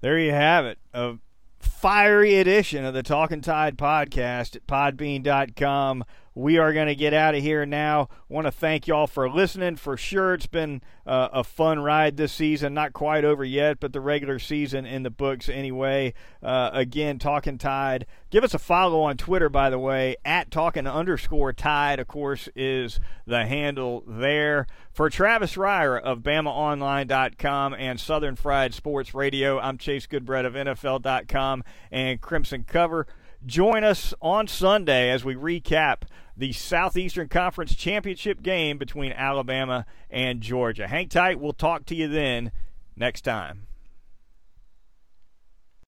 There 0.00 0.18
you 0.18 0.32
have 0.32 0.64
it. 0.64 0.78
A 0.94 1.16
fiery 1.60 2.36
edition 2.36 2.84
of 2.84 2.94
the 2.94 3.02
Talking 3.02 3.40
Tide 3.40 3.76
podcast 3.76 4.56
at 4.56 4.66
podbean.com 4.66 6.04
we 6.38 6.56
are 6.56 6.72
going 6.72 6.86
to 6.86 6.94
get 6.94 7.12
out 7.12 7.34
of 7.34 7.42
here 7.42 7.66
now. 7.66 8.08
Want 8.28 8.46
to 8.46 8.52
thank 8.52 8.86
y'all 8.86 9.08
for 9.08 9.28
listening. 9.28 9.74
For 9.74 9.96
sure, 9.96 10.34
it's 10.34 10.46
been 10.46 10.82
uh, 11.04 11.30
a 11.32 11.42
fun 11.42 11.80
ride 11.80 12.16
this 12.16 12.32
season. 12.32 12.74
Not 12.74 12.92
quite 12.92 13.24
over 13.24 13.44
yet, 13.44 13.80
but 13.80 13.92
the 13.92 14.00
regular 14.00 14.38
season 14.38 14.86
in 14.86 15.02
the 15.02 15.10
books 15.10 15.48
anyway. 15.48 16.14
Uh, 16.40 16.70
again, 16.72 17.18
Talking 17.18 17.58
Tide. 17.58 18.06
Give 18.30 18.44
us 18.44 18.54
a 18.54 18.58
follow 18.60 19.00
on 19.00 19.16
Twitter, 19.16 19.48
by 19.48 19.68
the 19.68 19.80
way. 19.80 20.14
At 20.24 20.52
Talking 20.52 20.86
underscore 20.86 21.52
Tide, 21.52 21.98
of 21.98 22.06
course, 22.06 22.48
is 22.54 23.00
the 23.26 23.44
handle 23.44 24.04
there. 24.06 24.68
For 24.92 25.10
Travis 25.10 25.56
Reier 25.56 26.00
of 26.00 26.20
BamaOnline.com 26.20 27.74
and 27.74 27.98
Southern 27.98 28.36
Fried 28.36 28.74
Sports 28.74 29.12
Radio, 29.12 29.58
I'm 29.58 29.76
Chase 29.76 30.06
Goodbread 30.06 30.46
of 30.46 30.54
NFL.com 30.54 31.64
and 31.90 32.20
Crimson 32.20 32.62
Cover. 32.62 33.08
Join 33.46 33.84
us 33.84 34.12
on 34.20 34.48
Sunday 34.48 35.10
as 35.10 35.24
we 35.24 35.34
recap 35.36 36.02
the 36.38 36.52
Southeastern 36.52 37.28
Conference 37.28 37.74
Championship 37.74 38.42
game 38.42 38.78
between 38.78 39.12
Alabama 39.12 39.84
and 40.08 40.40
Georgia. 40.40 40.86
Hang 40.86 41.08
tight. 41.08 41.40
We'll 41.40 41.52
talk 41.52 41.84
to 41.86 41.96
you 41.96 42.06
then 42.06 42.52
next 42.96 43.22
time. 43.22 43.67